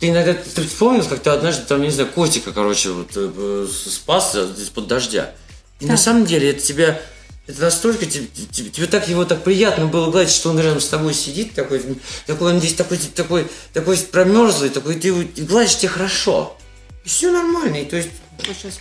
[0.00, 4.34] ты иногда, ты вспомнил, как ты однажды, там, не знаю, котика, короче, вот, э, спас
[4.34, 5.34] из-под дождя.
[5.78, 7.00] И на самом деле это тебя,
[7.48, 10.88] это настолько, тебе, тебе, тебе так его так приятно было гладить, что он рядом с
[10.88, 11.80] тобой сидит, такой,
[12.26, 16.58] такой он здесь такой, такой, такой промерзлый, такой, ты его гладишь, тебе хорошо.
[17.04, 18.10] И все нормально, и то есть,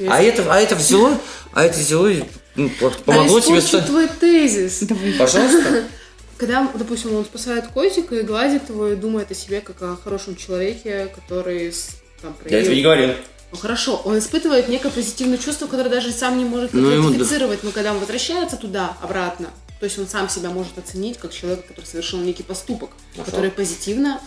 [0.10, 1.18] а это, а это взяло,
[1.54, 2.24] а это взяло и
[2.56, 3.86] ну, по- помогло а тебе стать...
[3.86, 4.84] твой тезис.
[5.18, 5.86] Пожалуйста.
[6.38, 10.36] Когда, допустим, он спасает котика и гладит его, и думает о себе как о хорошем
[10.36, 11.74] человеке, который
[12.22, 12.84] там Я этого не проявил...
[12.84, 13.16] говорил.
[13.52, 17.16] Ну хорошо, он испытывает некое позитивное чувство, которое даже сам не может Ну, ему да.
[17.16, 21.32] идентифицировать, но когда он возвращается туда, обратно, то есть он сам себя может оценить как
[21.34, 23.32] человек, который совершил некий поступок, Хорошо.
[23.32, 24.20] который позитивно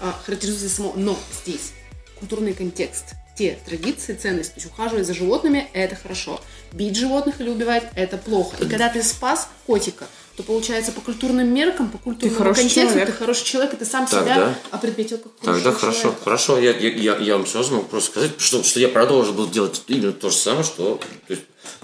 [0.00, 0.94] а, характеризуется само.
[0.96, 1.72] Но здесь
[2.18, 6.40] культурный контекст, те традиции, ценности, то есть ухаживать за животными– это хорошо,
[6.72, 8.56] бить животных или убивать– это плохо.
[8.58, 10.06] И когда ты спас котика,
[10.40, 13.06] то получается по культурным меркам, по культурному хороший контексту человек.
[13.08, 16.24] ты хороший человек, и ты сам Тогда- себя определил как хорошего Тогда хорошо, человека.
[16.24, 16.58] хорошо.
[16.58, 19.82] Я, я, я, я вам сразу могу просто сказать, что, что я продолжил буду делать
[19.88, 21.42] именно то же самое, что то есть,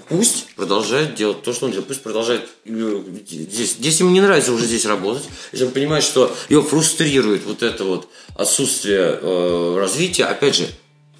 [0.09, 3.73] пусть продолжает делать то, что он делает, пусть продолжает э, здесь.
[3.73, 7.83] Здесь ему не нравится уже здесь работать, если он понимает, что его фрустрирует вот это
[7.83, 10.25] вот отсутствие э, развития.
[10.25, 10.67] Опять же,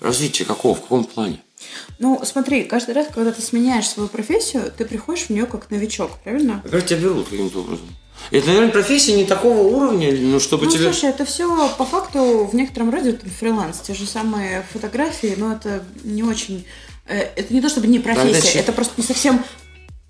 [0.02, 1.42] развитие какого, в каком плане?
[2.00, 6.12] Ну, смотри, каждый раз, когда ты сменяешь свою профессию, ты приходишь в нее как новичок,
[6.24, 6.62] правильно?
[6.66, 7.88] Опять тебя берут каким-то образом.
[8.32, 10.84] Это, наверное, профессия не такого уровня, ну, чтобы Ну, тебе...
[10.92, 13.80] слушай, это все по факту в некотором роде это фриланс.
[13.80, 16.66] Те же самые фотографии, но это не очень...
[17.06, 19.44] э, Это не то чтобы не профессия, Тогда это просто не совсем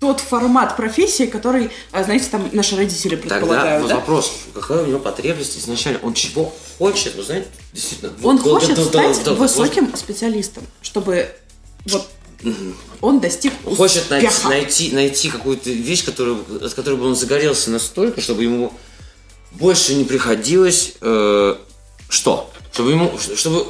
[0.00, 3.96] тот формат профессии, который, а, знаете, там наши родители Тогда предполагают, да?
[3.96, 5.98] вопрос, какая у него потребность изначально?
[6.02, 7.14] Он чего хочет?
[7.16, 7.48] Вы знаете,
[7.78, 8.12] действительно.
[8.22, 11.28] Он вот- хочет да, стать да, да, высоким специалистом, чтобы
[11.86, 12.08] вот
[13.00, 14.48] он достиг хочет найти, успеха.
[14.48, 18.72] найти, найти какую-то вещь, которую, от которой бы он загорелся настолько, чтобы ему
[19.52, 21.56] больше не приходилось э,
[22.08, 22.50] Что?
[22.72, 23.66] Чтобы ему, чтобы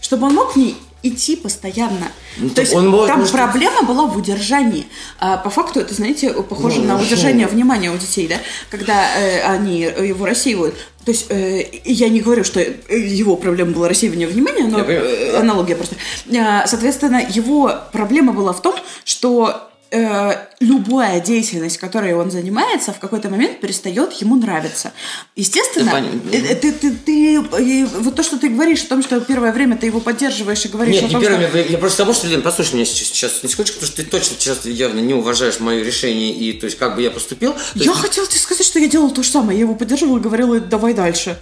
[0.00, 2.08] Чтобы он мог в ней идти постоянно.
[2.36, 4.86] Ну, То есть он может- там может- проблема была в удержании.
[5.18, 7.54] А, по факту это, знаете, похоже Ну, на ну, удержание что?
[7.54, 8.36] внимания у детей, да,
[8.70, 10.74] когда э, они его рассеивают.
[11.04, 15.76] То есть э, я не говорю, что его проблема была рассеивание внимания, но э, аналогия
[15.76, 15.96] просто.
[16.38, 18.74] А, Соответственно, его проблема была в том,
[19.04, 24.92] что э, любая деятельность, которой он занимается, в какой-то момент перестает ему нравиться.
[25.36, 26.20] Естественно, понятно.
[26.32, 29.76] э, ты, ты, ты, э, вот то, что ты говоришь о том, что первое время
[29.76, 31.58] ты его поддерживаешь и говоришь Нет, о не том, первым, что...
[31.58, 34.10] я, я просто того, что, Лен, послушай меня сейчас, сейчас на секундочку, потому что ты
[34.10, 37.54] точно сейчас явно не уважаешь мое решение и, то есть, как бы я поступил.
[37.74, 39.58] Я есть- хотела тебе сказать, что я делала то же самое.
[39.58, 41.38] Я его поддерживала и говорила, давай дальше.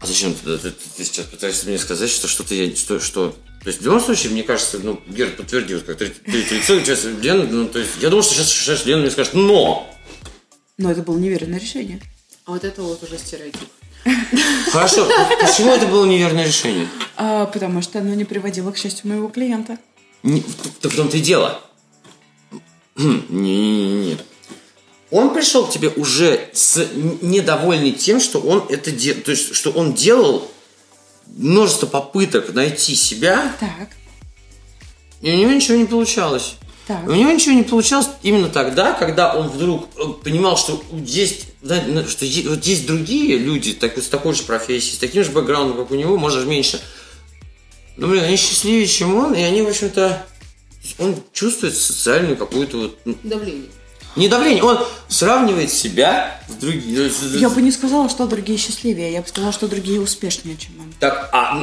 [0.00, 3.36] А зачем ты, ты, ты сейчас пытаешься мне сказать, что что-то я, что, что...
[3.62, 7.44] То есть, в любом случае, мне кажется, ну, Герд подтвердил, как третье лицо, сейчас Лена,
[7.44, 9.86] ну, то есть, я думал, что сейчас, сейчас Лена мне скажет «но».
[10.78, 12.00] Но это было неверное решение.
[12.46, 13.68] А вот это вот уже стереотип.
[14.72, 15.06] Хорошо,
[15.40, 16.88] почему это было неверное решение?
[17.16, 19.76] А, потому что оно не приводило к счастью моего клиента.
[20.22, 20.42] Не,
[20.80, 21.60] так в том-то и дело.
[22.96, 24.16] Не-не-не.
[25.10, 26.86] Он пришел к тебе уже с
[27.20, 30.50] недовольный тем, что он это делал, то есть, что он делал
[31.40, 33.88] множество попыток найти себя, Так,
[35.20, 36.54] и у него ничего не получалось.
[36.86, 37.06] Так.
[37.06, 42.06] У него ничего не получалось именно тогда, когда он вдруг э, понимал, что есть, ну,
[42.08, 45.90] что вот есть другие люди так, с такой же профессией, с таким же бэкграундом, как
[45.90, 46.80] у него, может даже меньше.
[47.96, 50.26] Но, блин, они счастливее, чем он, и они, в общем-то,
[50.98, 53.68] он чувствует социальную какую-то вот, ну, Давление.
[54.16, 57.38] Не давление, он сравнивает себя с другими.
[57.38, 59.12] я бы не сказала, что другие счастливее.
[59.12, 60.92] Я бы сказала, что другие успешнее, чем он.
[61.00, 61.54] Так, а,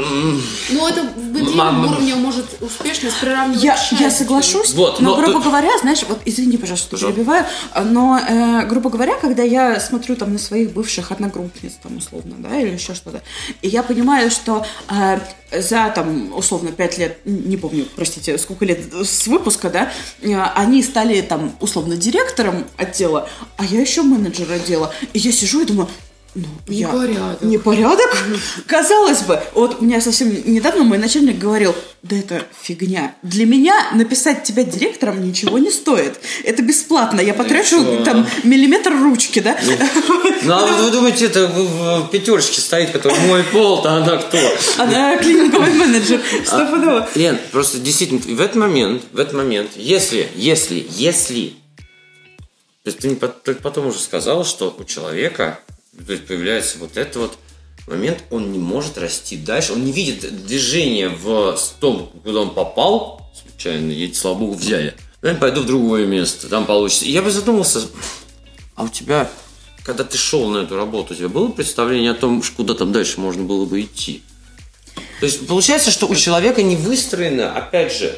[0.69, 5.39] Ну, это в бытийном уровне может успешность приравнивать Я, я соглашусь, Вот, но, но грубо
[5.39, 7.45] ты- говоря, знаешь, вот извини, пожалуйста, что перебиваю,
[7.85, 12.59] но, э, грубо говоря, когда я смотрю там на своих бывших одногруппниц, там, условно, да,
[12.59, 13.21] или еще что-то,
[13.61, 15.19] и я понимаю, что э,
[15.61, 19.91] за, там, условно, пять лет, не помню, простите, сколько лет с выпуска, да,
[20.21, 21.95] э, они стали, там, условно,
[22.37, 25.89] директором отдела, а я еще менеджер отдела, и я сижу и думаю,
[26.35, 27.41] ну, я- Непорядок.
[27.41, 28.17] Непорядок?
[28.67, 31.73] Казалось бы, вот у меня совсем недавно мой начальник говорил,
[32.03, 33.15] да это фигня.
[33.23, 36.19] Для меня написать тебя директором ничего не стоит.
[36.43, 37.21] Это бесплатно.
[37.21, 39.57] Я потрачу там миллиметр ручки, да?
[40.43, 44.37] ну а вы, думаете, это в, пятерочке стоит, который мой пол, то она кто?
[44.77, 46.21] Она клиниковый менеджер.
[46.45, 47.09] Стопудово.
[47.15, 51.53] Лен, просто действительно, в этот момент, в этот момент, если, если, если,
[52.87, 55.59] то есть ты только потом уже сказала, что у человека
[56.05, 57.37] то есть появляется вот этот вот
[57.85, 63.29] момент, он не может расти дальше, он не видит движения в том, куда он попал,
[63.41, 64.95] случайно, слава богу, взяли.
[65.21, 67.03] Я пойду в другое место, там получится.
[67.03, 67.81] И я бы задумался,
[68.75, 69.29] а у тебя,
[69.83, 73.19] когда ты шел на эту работу, у тебя было представление о том, куда там дальше
[73.19, 74.23] можно было бы идти?
[75.19, 78.17] То есть получается, что у человека не выстроено, опять же,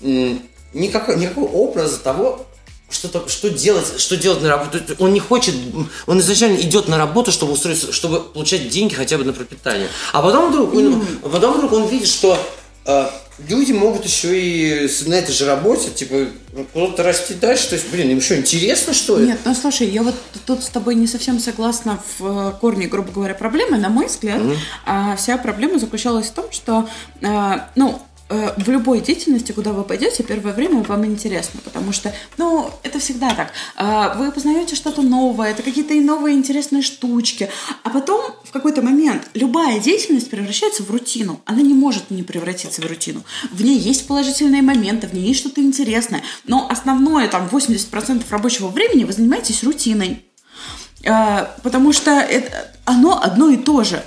[0.00, 2.46] никакого, никакого образа того,
[2.88, 4.78] что, то- что делать, что делать на работу.
[4.98, 5.54] Он не хочет,
[6.06, 9.88] он изначально идет на работу, чтобы устроиться, чтобы получать деньги хотя бы на пропитание.
[10.12, 12.38] А потом вдруг, он, а потом вдруг он видит, что
[12.84, 13.08] э,
[13.48, 16.28] люди могут еще и на этой же работе, типа,
[16.72, 17.68] куда-то расти дальше.
[17.70, 19.26] То есть, блин, им что, интересно, что ли?
[19.26, 20.14] Нет, ну слушай, я вот
[20.46, 23.78] тут с тобой не совсем согласна в э, корне, грубо говоря, проблемы.
[23.78, 24.40] На мой взгляд,
[24.84, 26.88] а, вся проблема заключалась в том, что,
[27.22, 32.12] а, ну, э, в любой деятельности, куда вы пойдете, первое время вам интересно, потому что,
[32.38, 33.52] ну, это всегда так.
[33.76, 37.48] А, Вы познаете что-то новое, это какие-то и новые интересные штучки,
[37.84, 41.40] а потом в какой-то момент любая деятельность превращается в рутину.
[41.44, 43.22] Она не может не превратиться в рутину.
[43.52, 48.68] В ней есть положительные моменты, в ней есть что-то интересное, но основное, там, 80% рабочего
[48.68, 50.24] времени вы занимаетесь рутиной.
[51.04, 54.02] Э, Потому что это, оно одно и то же.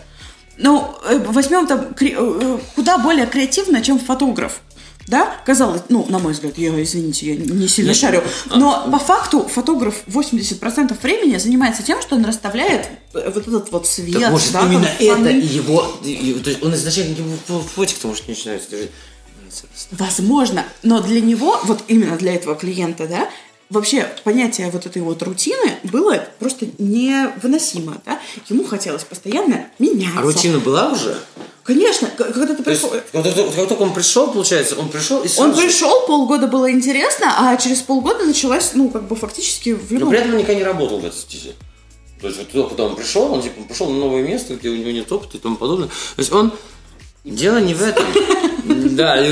[0.60, 4.60] Ну, э, возьмем там кре- э, куда более креативно, чем фотограф.
[5.08, 8.88] Да, казалось, ну, на мой взгляд, я, извините, я не сильно Нет, шарю, а- но
[8.92, 14.20] по факту фотограф 80% времени занимается тем, что он расставляет э, вот этот вот свет,
[14.20, 17.64] Так может да, именно там, это и его, и- то есть он изначально ему фо-
[17.76, 18.92] фотик-то может не начинается держать.
[19.92, 23.30] Возможно, но для него, вот именно для этого клиента, да,
[23.70, 28.20] вообще понятие вот этой вот рутины было просто невыносимо, да.
[28.50, 30.20] Ему хотелось постоянно меняться.
[30.20, 31.18] А рутина была уже?
[31.64, 33.52] Конечно, когда ты То есть, пришел...
[33.56, 37.56] как только, он пришел, получается, он пришел и сразу Он пришел, полгода было интересно, а
[37.58, 41.00] через полгода началась, ну, как бы фактически в Но при этом он никогда не работал
[41.00, 41.54] в этой стезе.
[42.20, 44.76] То есть, вот туда, куда он пришел, он типа пришел на новое место, где у
[44.76, 45.88] него нет опыта и тому подобное.
[45.88, 46.52] То есть он...
[47.24, 48.06] Дело не в этом.
[48.66, 49.24] Да.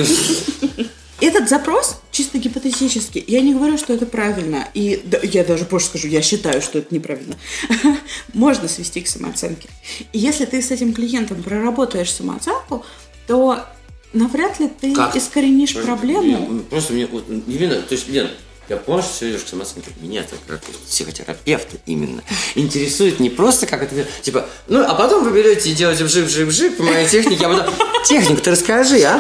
[1.20, 3.24] Этот запрос чисто гипотетически.
[3.28, 4.68] Я не говорю, что это правильно.
[4.74, 7.36] И да, я даже больше скажу, я считаю, что это неправильно.
[8.34, 9.68] Можно свести к самооценке.
[10.14, 12.86] И если ты с этим клиентом проработаешь самооценку,
[13.26, 13.66] то
[14.14, 15.16] навряд ли ты Как?
[15.16, 16.60] искоренишь проблему.
[16.70, 18.30] Просто мне вот именно, то есть, Лен,
[18.70, 19.92] я понял, что все идешь к самооценке.
[20.02, 22.22] Меня так как психотерапевта именно
[22.56, 26.84] интересует не просто как это, типа, ну, а потом вы берете и делаете вжик-вжик-вжик по
[26.84, 27.74] моей технике, а потом,
[28.06, 29.20] технику ты расскажи, а?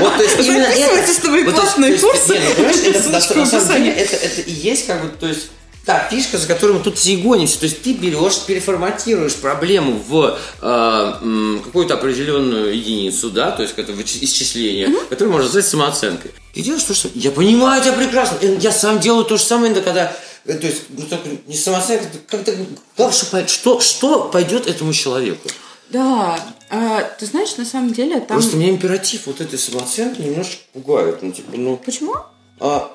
[0.00, 1.32] Вот, то есть, именно Записывайтесь это- на
[1.78, 2.32] мои курсы.
[2.32, 3.92] не, ну, понимаешь, это на- самом деле, описании.
[3.92, 5.48] это, это и есть как бы, то есть,
[5.84, 7.58] та фишка, за которой мы тут все гонимся.
[7.58, 13.92] То есть ты берешь, переформатируешь проблему в э, какую-то определенную единицу, да, то есть это
[14.00, 16.30] исчисление, которое можно назвать самооценкой.
[16.54, 17.08] Ты делаешь то, что...
[17.14, 18.38] Я понимаю тебя прекрасно.
[18.42, 20.14] Э, Я сам делаю то же самое, когда...
[20.44, 22.54] э, То есть, ну, только не самооценка, как-то...
[22.96, 25.48] пой- что, что пойдет этому человеку?
[25.90, 26.38] Да,
[26.70, 28.38] а, ты знаешь, на самом деле там...
[28.38, 31.22] Просто меня императив вот этой самооценки немножко пугает.
[31.22, 31.76] Ну, типа, ну...
[31.76, 32.14] Почему?
[32.60, 32.90] А,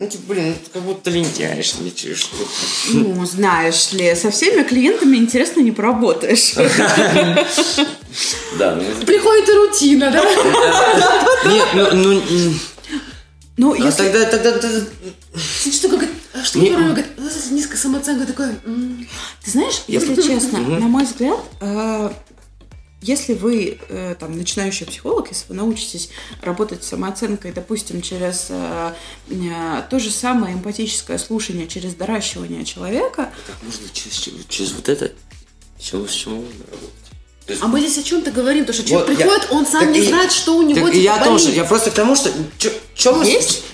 [0.00, 2.18] ну, типа, блин, ты как будто лентяйничаешь.
[2.18, 2.34] что
[2.94, 6.54] Ну, знаешь ли, со всеми клиентами интересно не поработаешь.
[8.58, 8.82] Да, ну...
[9.06, 10.24] Приходит и рутина, да?
[11.48, 11.92] Нет, ну...
[11.92, 12.54] ну
[13.58, 14.04] Ну, а если...
[14.04, 14.58] тогда, тогда,
[15.70, 17.06] Что говорит, а что Не- говорит,
[17.50, 18.58] низкая самооценка такое.
[18.64, 19.06] м,
[19.44, 22.10] Ты знаешь, если честно, на мой взгляд, э,
[23.02, 26.10] если вы э, там начинающий психолог, если вы научитесь
[26.42, 28.92] работать с самооценкой, допустим, через э,
[29.30, 35.12] э, то же самое эмпатическое слушание, через доращивание человека, Так можно через, через вот это,
[35.78, 36.90] чего, с чего можно работать?
[37.48, 39.80] Есть- А мы здесь о чем-то говорим, потому что человек Вот я- приходит, он сам
[39.80, 41.40] так не и- знает, что у него так типа я болит.
[41.40, 42.30] что я просто к тому, что
[42.94, 43.26] чем мы,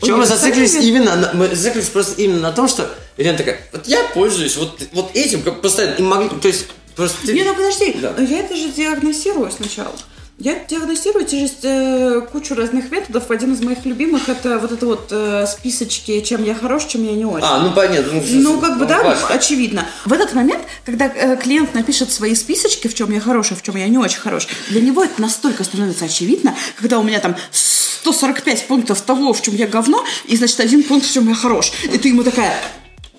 [0.03, 3.87] чё мы зациклились именно, на- мы зациклились просто именно на том, что Елена такая, вот
[3.87, 6.67] я пользуюсь вот, вот этим, как постоянно, и могли, то есть
[6.97, 8.15] просто Не, ну подожди, Да.
[8.19, 9.93] я это же диагностирую сначала.
[10.39, 13.31] Я диагностирую через э, кучу разных методов.
[13.31, 17.13] Один из моих любимых это вот это вот э, списочки, чем я хорош, чем я
[17.13, 17.47] не очень.
[17.47, 18.13] А, ну понятно.
[18.13, 19.29] Ну, Ну, как бы, да, башня.
[19.35, 19.87] очевидно.
[20.05, 23.63] В этот момент, когда э, клиент напишет свои списочки, в чем я хорош, а в
[23.63, 27.35] чем я не очень хорош, для него это настолько становится очевидно, когда у меня там
[27.51, 31.73] 145 пунктов того, в чем я говно, и, значит, один пункт, в чем я хорош.
[31.91, 32.55] И ты ему такая,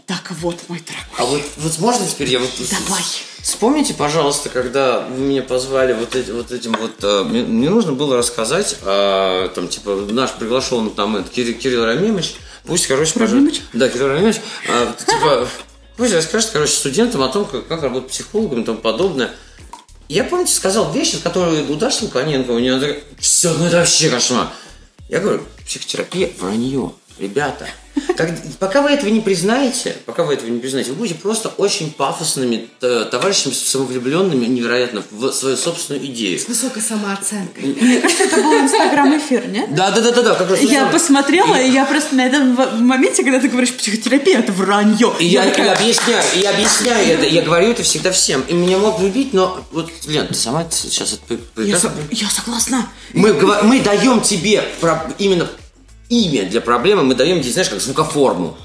[0.08, 2.50] так вот, мой дорогой, А вот, вот можно теперь я вот...
[2.72, 3.04] давай.
[3.42, 7.04] Вспомните, пожалуйста, когда вы меня позвали вот, эти, вот этим вот...
[7.04, 11.84] э, мне, мне нужно было рассказать, а, там, типа, наш приглашенный там это, Кирилл, Кирилл
[11.84, 12.36] Рамимович,
[12.66, 13.20] пусть, короче.
[13.20, 13.62] Рамимович?
[13.74, 14.38] Да, Кирилл Рамимович,
[14.70, 15.48] а, типа,
[15.98, 19.32] пусть расскажет, короче, студентам о том, как, как работать психологом и тому подобное.
[20.08, 24.48] Я, помните, сказал вещи, которые удачно Луканенко, у нее такая, все, ну это вообще кошмар.
[25.10, 26.94] Я говорю, психотерапия– вранье.
[27.20, 27.68] Ребята,
[28.16, 31.92] как- пока вы этого не признаете, пока вы этого не признаете, вы будете просто очень
[31.92, 36.38] пафосными товарищами, самовлюбленными невероятно в свою собственную идею.
[36.40, 37.64] С высокой самооценкой.
[37.82, 39.74] Мне кажется, это был инстаграм-эфир, нет?
[39.74, 40.62] Да, да, да, да, да, как раз.
[40.62, 42.56] Я посмотрела, и я просто на этом
[42.86, 45.14] моменте, когда ты говоришь психотерапия, это вранье.
[45.20, 48.42] И я, такая, я объясняю, я объясняю это, я говорю это всегда всем.
[48.48, 52.30] И меня могут любить, но вот, Лен, ты сама сейчас это я, прекрасно со- я
[52.30, 52.88] согласна.
[53.14, 55.48] Мы, даем тебе про- именно
[56.10, 58.58] имя для проблемы, мы даем тебе, знаешь, как звукоформу.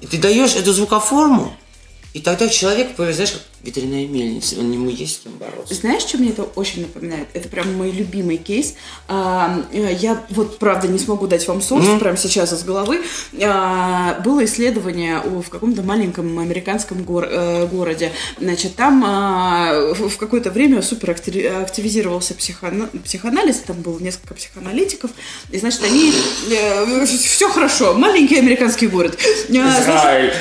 [0.00, 1.56] И ты даешь эту звукоформу,
[2.12, 5.74] и тогда человек знаешь, как ветряная мельница, он ему есть с кем бороться.
[5.74, 7.28] Знаешь, что мне это очень напоминает?
[7.32, 8.74] Это прям мой любимый кейс.
[9.08, 13.02] А, э, я вот, правда, не смогу дать вам сорс прямо сейчас из головы.
[13.40, 18.12] А, было исследование в каком-то маленьком американском гор- э, городе.
[18.40, 25.10] Значит, там а, в какое-то время супер активи- активизировался психоана- психоанализ, там было несколько психоаналитиков,
[25.50, 26.12] и, значит, они...
[27.06, 29.16] все хорошо, маленький американский город.
[29.56, 29.78] А,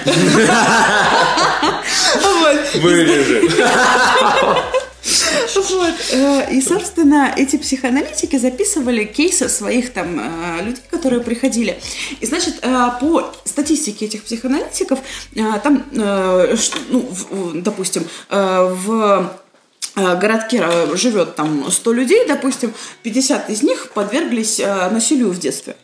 [2.23, 2.81] вот.
[3.11, 3.51] Вырежи.
[5.55, 5.93] Вот.
[6.11, 11.79] э, И, собственно, эти психоаналитики записывали кейсы своих там э, людей, которые приходили.
[12.19, 14.99] И, значит, э, по статистике этих психоаналитиков,
[15.63, 17.09] там, ну,
[17.53, 19.31] допустим, в
[19.95, 24.59] городке живет там 100 людей, допустим, 50 из них подверглись
[24.91, 25.75] насилию в детстве.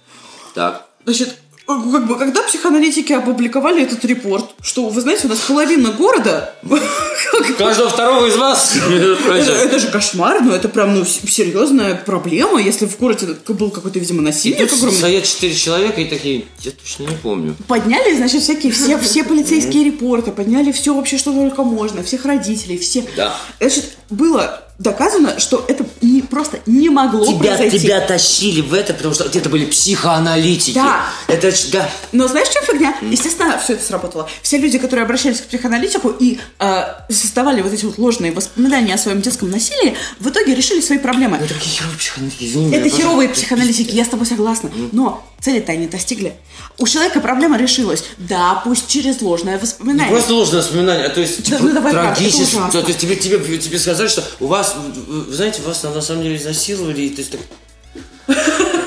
[0.53, 0.85] Так.
[1.05, 6.55] Значит, как бы, когда психоаналитики опубликовали этот репорт, что, вы знаете, у нас половина города
[7.57, 8.75] Каждого второго из вас.
[8.89, 14.21] Это, же кошмар, но это прям ну, серьезная проблема, если в городе был какой-то, видимо,
[14.21, 14.97] насильник огромный.
[14.97, 17.55] Стоят четыре человека и такие, я точно не помню.
[17.67, 22.77] Подняли, значит, всякие все, все полицейские репорты, подняли все вообще, что только можно, всех родителей,
[22.77, 23.03] все.
[23.15, 23.35] Да.
[23.59, 27.79] Значит, было доказано, что это не просто не могло Тебя, произойти.
[27.79, 30.75] тебя тащили в это, потому что это были психоаналитики.
[30.75, 31.01] Да.
[31.27, 31.89] Это, да.
[32.11, 32.95] Но знаешь, что фигня?
[33.01, 34.29] Естественно, все это сработало.
[34.43, 38.97] Все люди, которые обращались к психоаналитику и э, создавали вот эти вот ложные воспоминания о
[38.99, 41.37] своем детском насилии, в итоге решили свои проблемы.
[41.37, 44.69] Это такие херовые психоаналитики, извини Это херовые психоаналитики, я с тобой согласна.
[44.91, 46.35] Но цели-то они достигли.
[46.77, 48.03] У человека проблема решилась.
[48.17, 50.11] Да, пусть через ложное воспоминание.
[50.13, 52.55] Просто ложное воспоминание, а то есть Да, типа, ну давай это трагически.
[52.55, 52.81] ужасно.
[52.81, 54.75] То есть тебе, тебе, тебе сказали, что у вас,
[55.07, 57.41] вы знаете, вас на самом деле изнасиловали, и есть так...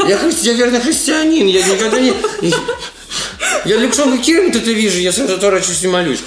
[0.06, 2.12] Я, христи- я верно христианин, я никогда не...
[3.64, 6.20] Я Александра Кирилл это вижу, я сразу торачусь и молюсь.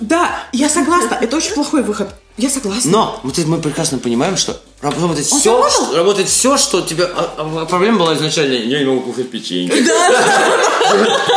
[0.00, 1.18] Да, я согласна.
[1.20, 2.08] Это очень плохой выход.
[2.36, 2.90] Я согласна.
[2.90, 7.04] Но мы, мы прекрасно понимаем, что работает Он все, что, работает все, что тебе...
[7.04, 9.72] А, а проблема была изначально, я не могу кушать печенье.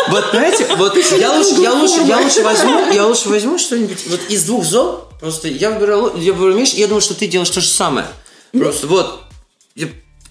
[0.09, 4.19] Вот, знаете, вот я лучше, я лучше, я лучше возьму, я лучше возьму что-нибудь вот
[4.27, 5.05] из двух зол.
[5.21, 8.07] Просто я выбирал, я выбирал меч, и я думаю, что ты делаешь то же самое.
[8.51, 9.23] Просто вот,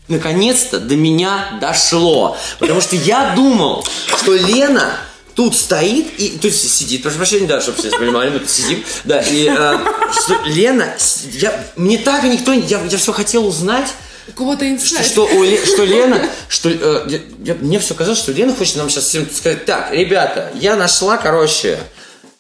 [0.09, 2.37] наконец-то до меня дошло.
[2.59, 3.85] Потому что я думал,
[4.21, 4.93] что Лена
[5.35, 8.83] тут стоит и то есть сидит, прошу прощения, да, чтобы все понимали, мы тут сидим,
[9.05, 9.79] да, и э,
[10.13, 10.95] что Лена,
[11.33, 13.87] я, мне так и никто, не- я, я все хотел узнать,
[14.35, 15.07] кого-то что, инсайт.
[15.07, 18.91] что, у что Лена, что э, я- я- мне все казалось, что Лена хочет нам
[18.91, 21.79] сейчас всем сказать, так, ребята, я нашла, короче,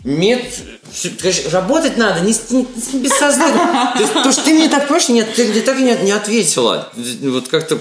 [0.02, 3.94] короче, работать надо, не, не, не бессознательно.
[4.22, 6.92] То, что ты мне так проще, нет, ты мне так и не, не ответила.
[7.22, 7.78] Вот как-то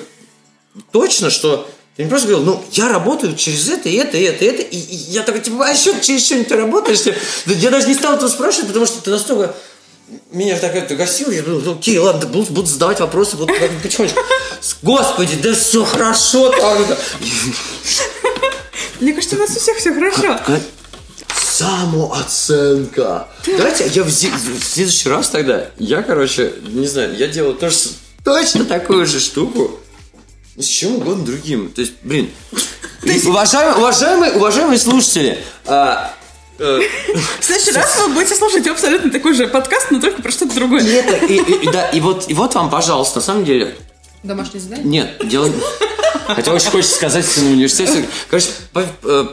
[0.91, 4.45] точно, что ты не просто говорил, ну, я работаю через это, и это, и это,
[4.45, 6.99] и это, и, и я такой, типа, а еще через что-нибудь ты работаешь?
[7.45, 9.55] Я даже не стал этого спрашивать, потому что ты настолько
[10.31, 14.19] меня так это гасил, я думал, окей, ладно, буду, буду задавать вопросы так потихонечку.
[14.81, 16.77] Господи, да все хорошо там.
[18.99, 20.39] Мне кажется, у нас у всех все хорошо.
[21.57, 23.27] Самооценка.
[23.45, 27.77] Давайте я в, в следующий раз тогда, я, короче, не знаю, я делаю тоже
[28.23, 29.79] точно такую же штуку
[30.55, 31.71] с чем угодно другим.
[31.71, 32.29] То есть, блин,
[33.25, 36.13] уважаемые, уважаемые, уважаемые слушатели, а,
[36.59, 36.79] э,
[37.39, 40.55] В следующий раз вы будете слушать абсолютно такой же подкаст, но только про что-то и
[40.55, 40.81] другое.
[40.83, 43.75] это, и, и- и да, и вот, и вот вам, пожалуйста, на самом деле,
[44.23, 44.85] Домашнее задание?
[44.85, 45.51] Нет, дело...
[46.27, 48.07] Хотя очень хочется сказать в университете.
[48.29, 48.49] Короче,
[49.03, 49.25] э,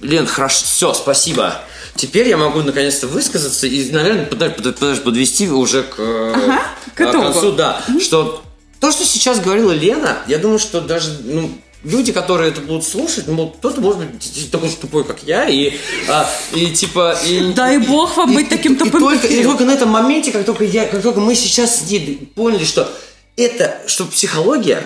[0.00, 1.62] Лен, хорошо, все, спасибо.
[1.96, 6.62] Теперь я могу наконец-то высказаться и, наверное, подожди, под- подожди, подвести уже к, э, Ага,
[6.94, 7.24] к э, итогу.
[7.32, 7.84] концу, да.
[8.00, 8.42] Что
[8.80, 11.50] то, что сейчас говорила Лена, я думаю, что даже ну,
[11.84, 15.74] люди, которые это будут слушать, ну, кто-то может быть такой же тупой, как я, и,
[16.08, 17.16] а, и типа...
[17.26, 19.72] И, Дай бог вам и- быть и- таким и тупым, только, как и только на
[19.72, 22.90] этом моменте, как только, я, как только мы сейчас сидели, поняли, что
[23.36, 24.82] это, что психология,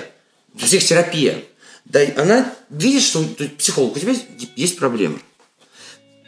[0.59, 1.45] психотерапия,
[1.85, 3.25] да, она видит, что
[3.59, 4.15] психолог, у тебя
[4.57, 5.19] есть проблема.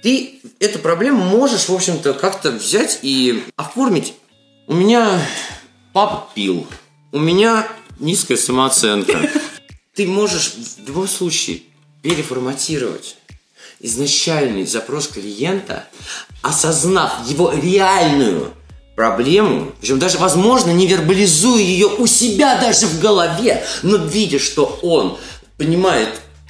[0.02, 4.14] Ты эту проблему можешь, в общем-то, как-то взять и оформить.
[4.66, 5.20] У меня
[5.92, 6.66] папа пил,
[7.12, 7.66] у меня
[7.98, 9.18] низкая самооценка.
[9.94, 11.62] Ты можешь в любом случае
[12.02, 13.16] переформатировать
[13.80, 15.86] изначальный запрос клиента,
[16.42, 18.52] осознав его реальную
[18.96, 24.78] проблему, причем даже, возможно, не вербализуя ее у себя даже в голове, но видя, что
[24.82, 25.18] он
[25.56, 26.08] понимает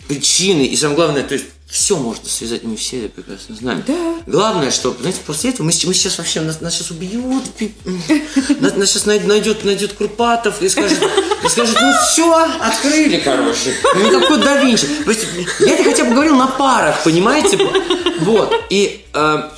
[0.08, 3.84] причины и, самое главное, то есть все можно связать, мы все это прекрасно знаем.
[3.86, 4.16] Да.
[4.26, 7.74] Главное, что, знаете, после этого мы, мы сейчас вообще, нас, нас сейчас убьют, пи-
[8.60, 10.98] нас, нас сейчас най- найдет, найдет Курпатов и скажет,
[11.44, 13.74] и скажет, ну все, открыли, короче.
[13.94, 14.86] Ну никакой да Винчи.
[15.04, 15.26] То есть,
[15.60, 17.58] я это хотя бы говорил на парах, понимаете?
[18.20, 18.52] Вот.
[18.70, 19.50] И э,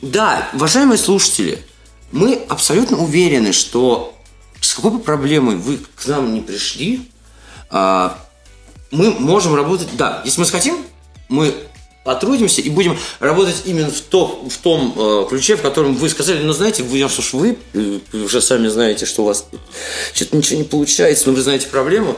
[0.00, 1.62] да, уважаемые слушатели,
[2.12, 4.16] мы абсолютно уверены, что
[4.60, 7.08] с какой бы проблемой вы к нам не пришли,
[7.68, 8.18] а,
[8.90, 10.78] мы можем работать, да, если мы захотим,
[11.28, 11.54] мы
[12.04, 16.42] потрудимся и будем работать именно в, то, в том э, ключе, в котором вы сказали,
[16.42, 19.46] ну, знаете, вы, раз уж вы э, уже сами знаете, что у вас
[20.12, 22.16] что-то ничего не получается, но вы знаете проблему,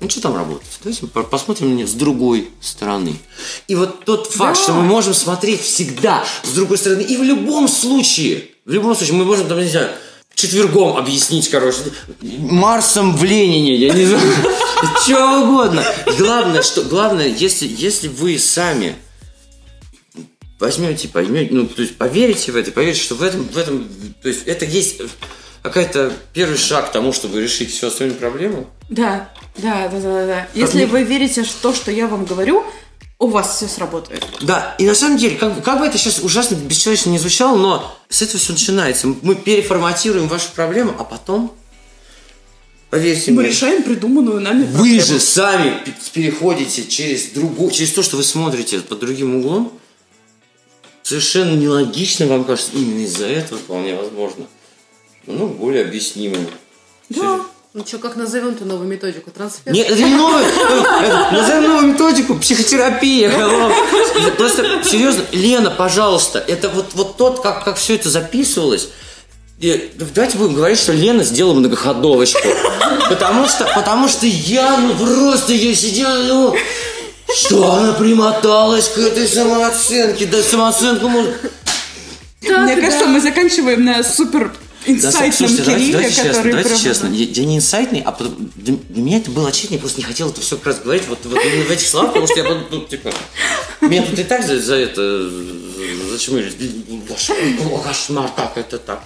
[0.00, 0.66] ну, что там работать?
[0.82, 3.16] Давайте по- посмотрим нее с другой стороны.
[3.68, 7.68] И вот тот факт, что мы можем смотреть всегда с другой стороны, и в любом
[7.68, 9.90] случае, в любом случае, мы можем, там, не знаю,
[10.40, 11.78] четвергом объяснить, короче,
[12.20, 14.22] Марсом в Ленине, я не знаю,
[15.02, 15.84] что угодно.
[16.18, 18.96] Главное, что, главное, если, если вы сами
[20.58, 23.88] возьмете, поймете, ну, то есть поверите в это, поверите, что в этом, в этом,
[24.22, 25.00] то есть это есть
[25.62, 30.48] какая-то первый шаг к тому, чтобы решить всю остальную проблему, Да, да, да, да, да.
[30.54, 32.64] Если вы верите в то, что я вам говорю,
[33.20, 34.26] у вас все сработает.
[34.40, 37.56] Да, и на самом деле, как, бы- как бы это сейчас ужасно бесчеловечно не звучало,
[37.56, 39.06] но с этого все начинается.
[39.22, 41.52] Мы переформатируем вашу проблему, а потом,
[42.90, 45.02] поверьте Мы мне, решаем придуманную нами вы проблему.
[45.02, 49.78] же сами пе- переходите через другую, через то, что вы смотрите под другим углом.
[51.02, 54.46] Совершенно нелогично вам кажется, именно из-за этого вполне возможно.
[55.26, 56.46] ну, более объяснимым.
[57.10, 57.40] Да.
[57.72, 59.30] Ну что, как назовем-то новую методику?
[59.30, 59.72] Трансфер?
[59.72, 62.34] Нет, это не это- Назовем новую методику.
[62.34, 63.30] Психотерапия.
[64.36, 68.88] Просто, серьезно, Лена, пожалуйста, это вот, вот тот, как, как все это записывалось.
[69.60, 72.48] И Давайте будем говорить, что Лена сделала многоходовочку.
[73.08, 76.56] Потому что, потому что я, ну просто я сидел, ну,
[77.32, 80.26] что она примоталась к этой самооценке.
[80.26, 81.52] Да самооценку может...
[82.42, 84.52] Мне кажется, мы заканчиваем на супер
[84.86, 87.06] инсайтном слушайте, давайте, Кирилле, давайте честно, который давайте прям- честно.
[87.08, 90.04] Я, я не инсайтный, а потом- для, для меня это было очевидно, я просто не
[90.04, 92.44] хотел это все как раз говорить вот, вот именно в этих словах, потому что я
[92.44, 93.12] ну, ну, типа,
[93.82, 95.30] меня тут и так за, за это.
[97.08, 99.04] Ваш о, кошмар, как это так?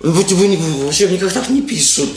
[0.00, 2.10] Вы, вы, не- вы вообще никак так не пишут.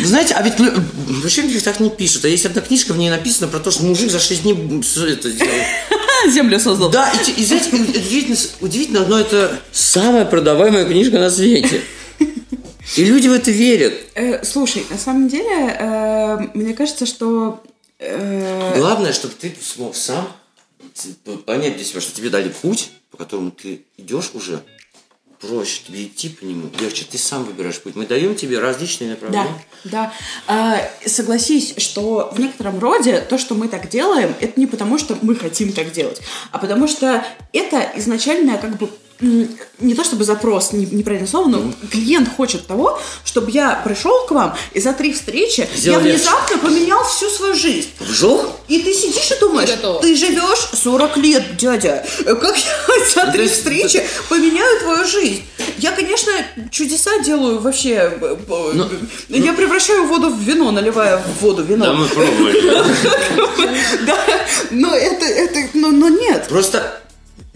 [0.00, 2.24] Вы знаете, а ведь вообще никак так не пишут.
[2.24, 5.30] А есть одна книжка, в ней написано про то, что мужик за 6 дней это
[5.30, 5.52] сделал.
[6.26, 6.90] Землю создал.
[6.90, 11.82] Да, и, и знаете, удивительно, удивительно, но это самая продаваемая книжка на свете.
[12.96, 13.94] И люди в это верят.
[14.14, 17.62] Э, слушай, на самом деле, э, мне кажется, что...
[17.98, 20.26] э, Главное, чтобы ты смог сам
[21.44, 24.62] понять для себя, что тебе дали путь, по которому ты идешь уже,
[25.40, 27.94] проще тебе идти по нему, легче, ты сам выбираешь путь.
[27.96, 29.64] Мы даем тебе различные Да, направления.
[29.84, 30.12] да.
[30.46, 35.16] А, согласись, что в некотором роде то, что мы так делаем, это не потому, что
[35.22, 36.20] мы хотим так делать,
[36.50, 38.90] а потому что это изначально как бы
[39.20, 44.30] не то чтобы запрос, не- неправильное слово, но клиент хочет того, чтобы я пришел к
[44.30, 46.18] вам и за три встречи Сделал я легче.
[46.24, 47.88] внезапно поменял всю свою жизнь.
[48.00, 48.46] Вжух?
[48.68, 49.70] И ты сидишь и думаешь,
[50.02, 52.06] ты живешь 40 лет, дядя.
[52.24, 55.42] Как я за три встречи поменяю твою жизнь?
[55.78, 56.32] Я, конечно,
[56.70, 57.90] чудеса делаю вообще.
[57.90, 58.36] э, э,
[58.74, 58.88] Ну,
[59.28, 61.86] Я превращаю воду в вино, наливая в воду вино.
[61.86, 62.62] Да, мы пробовали.
[64.06, 64.18] да.
[64.70, 66.46] Но это, это, но, но нет.
[66.48, 67.00] Просто,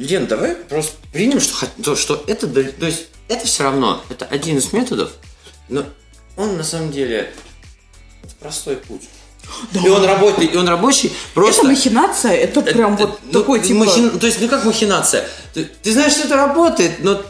[0.02, 4.24] Лен, давай просто примем, что, то, что это, да- то есть, это все равно, это
[4.26, 5.12] один из методов,
[5.68, 5.84] но
[6.36, 7.32] он на самом деле
[8.24, 9.02] это простой путь.
[9.84, 11.62] И он работает, и он рабочий, просто...
[11.62, 13.84] Это махинация, это прям вот Ну, такой типа...
[13.84, 15.28] махи- То есть, ну как махинация?
[15.54, 17.22] Ты, ты знаешь, что это работает, но...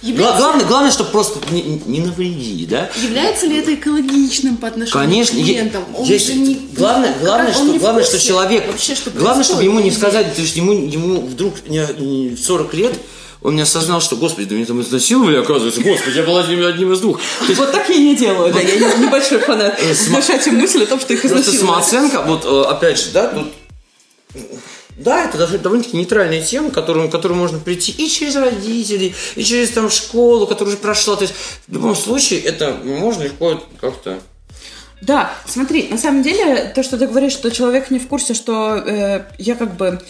[0.00, 2.88] Является- Гла- Главное, главное, чтобы просто не, не навреди, да?
[3.02, 5.84] Является ли это экологичным по отношению Конечно, к клиентам?
[5.96, 9.42] Он есть- же не- главное, главное, он что, не главное, что человек, вообще, что главное,
[9.44, 12.94] чтобы ему не сказать, то есть ему, ему вдруг в 40 лет
[13.42, 17.00] он не осознал, что, господи, да меня там изнасиловали, оказывается, господи, я был одним, из
[17.00, 17.18] двух.
[17.40, 19.80] То есть Вот так я не делаю, да, я не- небольшой фанат.
[20.08, 21.82] Внушать им мысль о том, что их Просто изнасиловали.
[21.84, 23.46] самооценка, вот э, опять же, да, тут
[24.98, 29.14] да, это даже довольно-таки нейтральная тема, к которому, к которой можно прийти и через родителей,
[29.36, 31.16] и через там школу, которая уже прошла.
[31.16, 31.34] То есть
[31.68, 34.18] в любом случае это можно легко как-то.
[35.00, 38.74] Да, смотри, на самом деле, то, что ты говоришь, что человек не в курсе, что
[38.74, 40.00] э, я как бы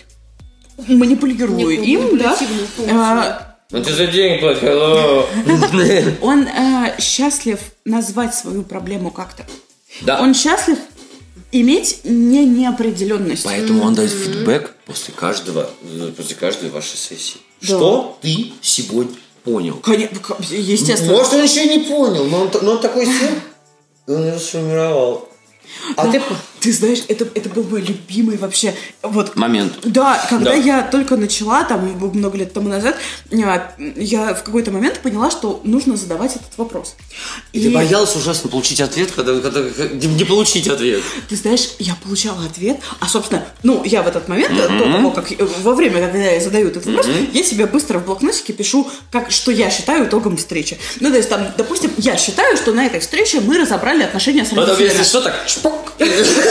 [0.87, 2.39] манипулирую Некую им, да,
[2.91, 5.27] а, Ну ты за деньги платишь, hello.
[6.23, 9.45] он э, счастлив назвать свою проблему как-то.
[10.03, 10.21] Да.
[10.21, 10.79] Он счастлив
[11.53, 13.45] иметь не неопределенность.
[13.45, 17.39] Поэтому он дает фидбэк после каждого, э, после каждой вашей сессии.
[17.61, 17.67] Да.
[17.67, 19.81] Что ты сегодня понял?
[19.83, 21.13] Коне- к- Естественно.
[21.13, 23.31] Может, он еще и не понял, но он, но он такой сел,
[24.07, 25.29] и он его сформировал.
[25.97, 26.23] А ты...
[26.61, 29.75] Ты знаешь, это, это был мой любимый вообще вот Момент.
[29.85, 30.57] Да, когда Да.
[30.57, 32.97] я только начала, там, много лет тому назад,
[33.33, 36.97] а, я в какой-то момент поняла, что нужно задавать этот вопрос.
[37.53, 41.03] И ты боялась ужасно получить ответ, когда, когда, не получить ответ.
[41.29, 45.27] Ты знаешь, я получала ответ, а, собственно, ну, я в этот момент, до того, как,
[45.63, 49.51] во время, когда я задаю этот вопрос, я себе быстро в блокнотике пишу, как, что
[49.53, 50.79] я считаю итогом встречи.
[51.01, 54.49] Ну, то есть, там, допустим, я считаю, что на этой встрече мы разобрали отношения с
[54.49, 54.93] Потом, родителями.
[54.99, 55.93] если что, так шпок.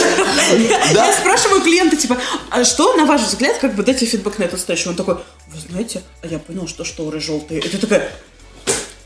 [0.92, 2.16] Я спрашиваю клиента, типа,
[2.50, 4.88] а что, на ваш взгляд, как бы дайте фидбэк на эту встречу?
[4.90, 7.60] Он такой, вы знаете, а я понял, что шторы желтые.
[7.60, 8.10] И ты такая,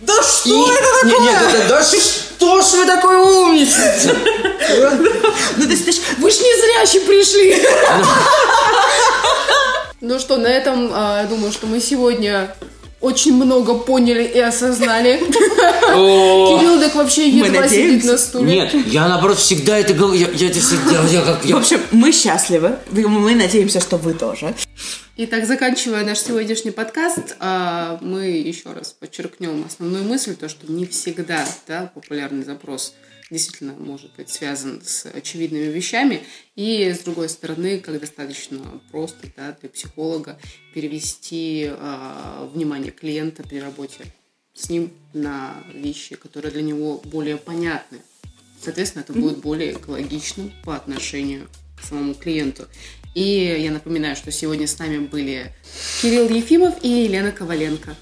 [0.01, 1.27] да что это Не, такое?
[1.27, 4.17] нет, это, да что ж вы такой умница?
[5.57, 7.63] Ну, то есть, знаешь, вы ж не зрячи пришли.
[10.01, 12.55] Ну что, на этом, а, я думаю, что мы сегодня
[13.03, 15.19] очень много поняли и осознали.
[15.93, 18.55] Кирилл так вообще едва сидит на стуле.
[18.55, 20.15] Нет, я наоборот всегда это говорю.
[20.15, 21.57] Я, я это всегда, я как В я.
[21.57, 22.79] общем, мы счастливы.
[22.91, 24.55] Мы надеемся, что вы тоже.
[25.17, 30.87] Итак, заканчивая наш сегодняшний подкаст, а, мы еще раз подчеркнем основную мысль, то, что не
[30.87, 32.95] всегда да, популярный запрос
[33.33, 36.23] действительно может быть связан с очевидными вещами,
[36.55, 40.39] и, с другой стороны, как достаточно просто да, для психолога
[40.75, 44.05] перевести а, внимание клиента при работе
[44.55, 47.99] с ним на вещи, которые для него более понятны.
[48.63, 51.49] Соответственно, это будет более экологичным по отношению
[51.81, 52.69] к самому клиенту.
[53.15, 55.53] И я напоминаю, что сегодня с нами были
[56.01, 57.97] Кирилл Ефимов и Елена Коваленко.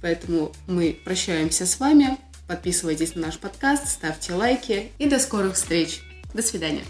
[0.00, 2.16] Поэтому мы прощаемся с вами.
[2.52, 6.02] Подписывайтесь на наш подкаст, ставьте лайки и до скорых встреч.
[6.34, 6.84] До свидания.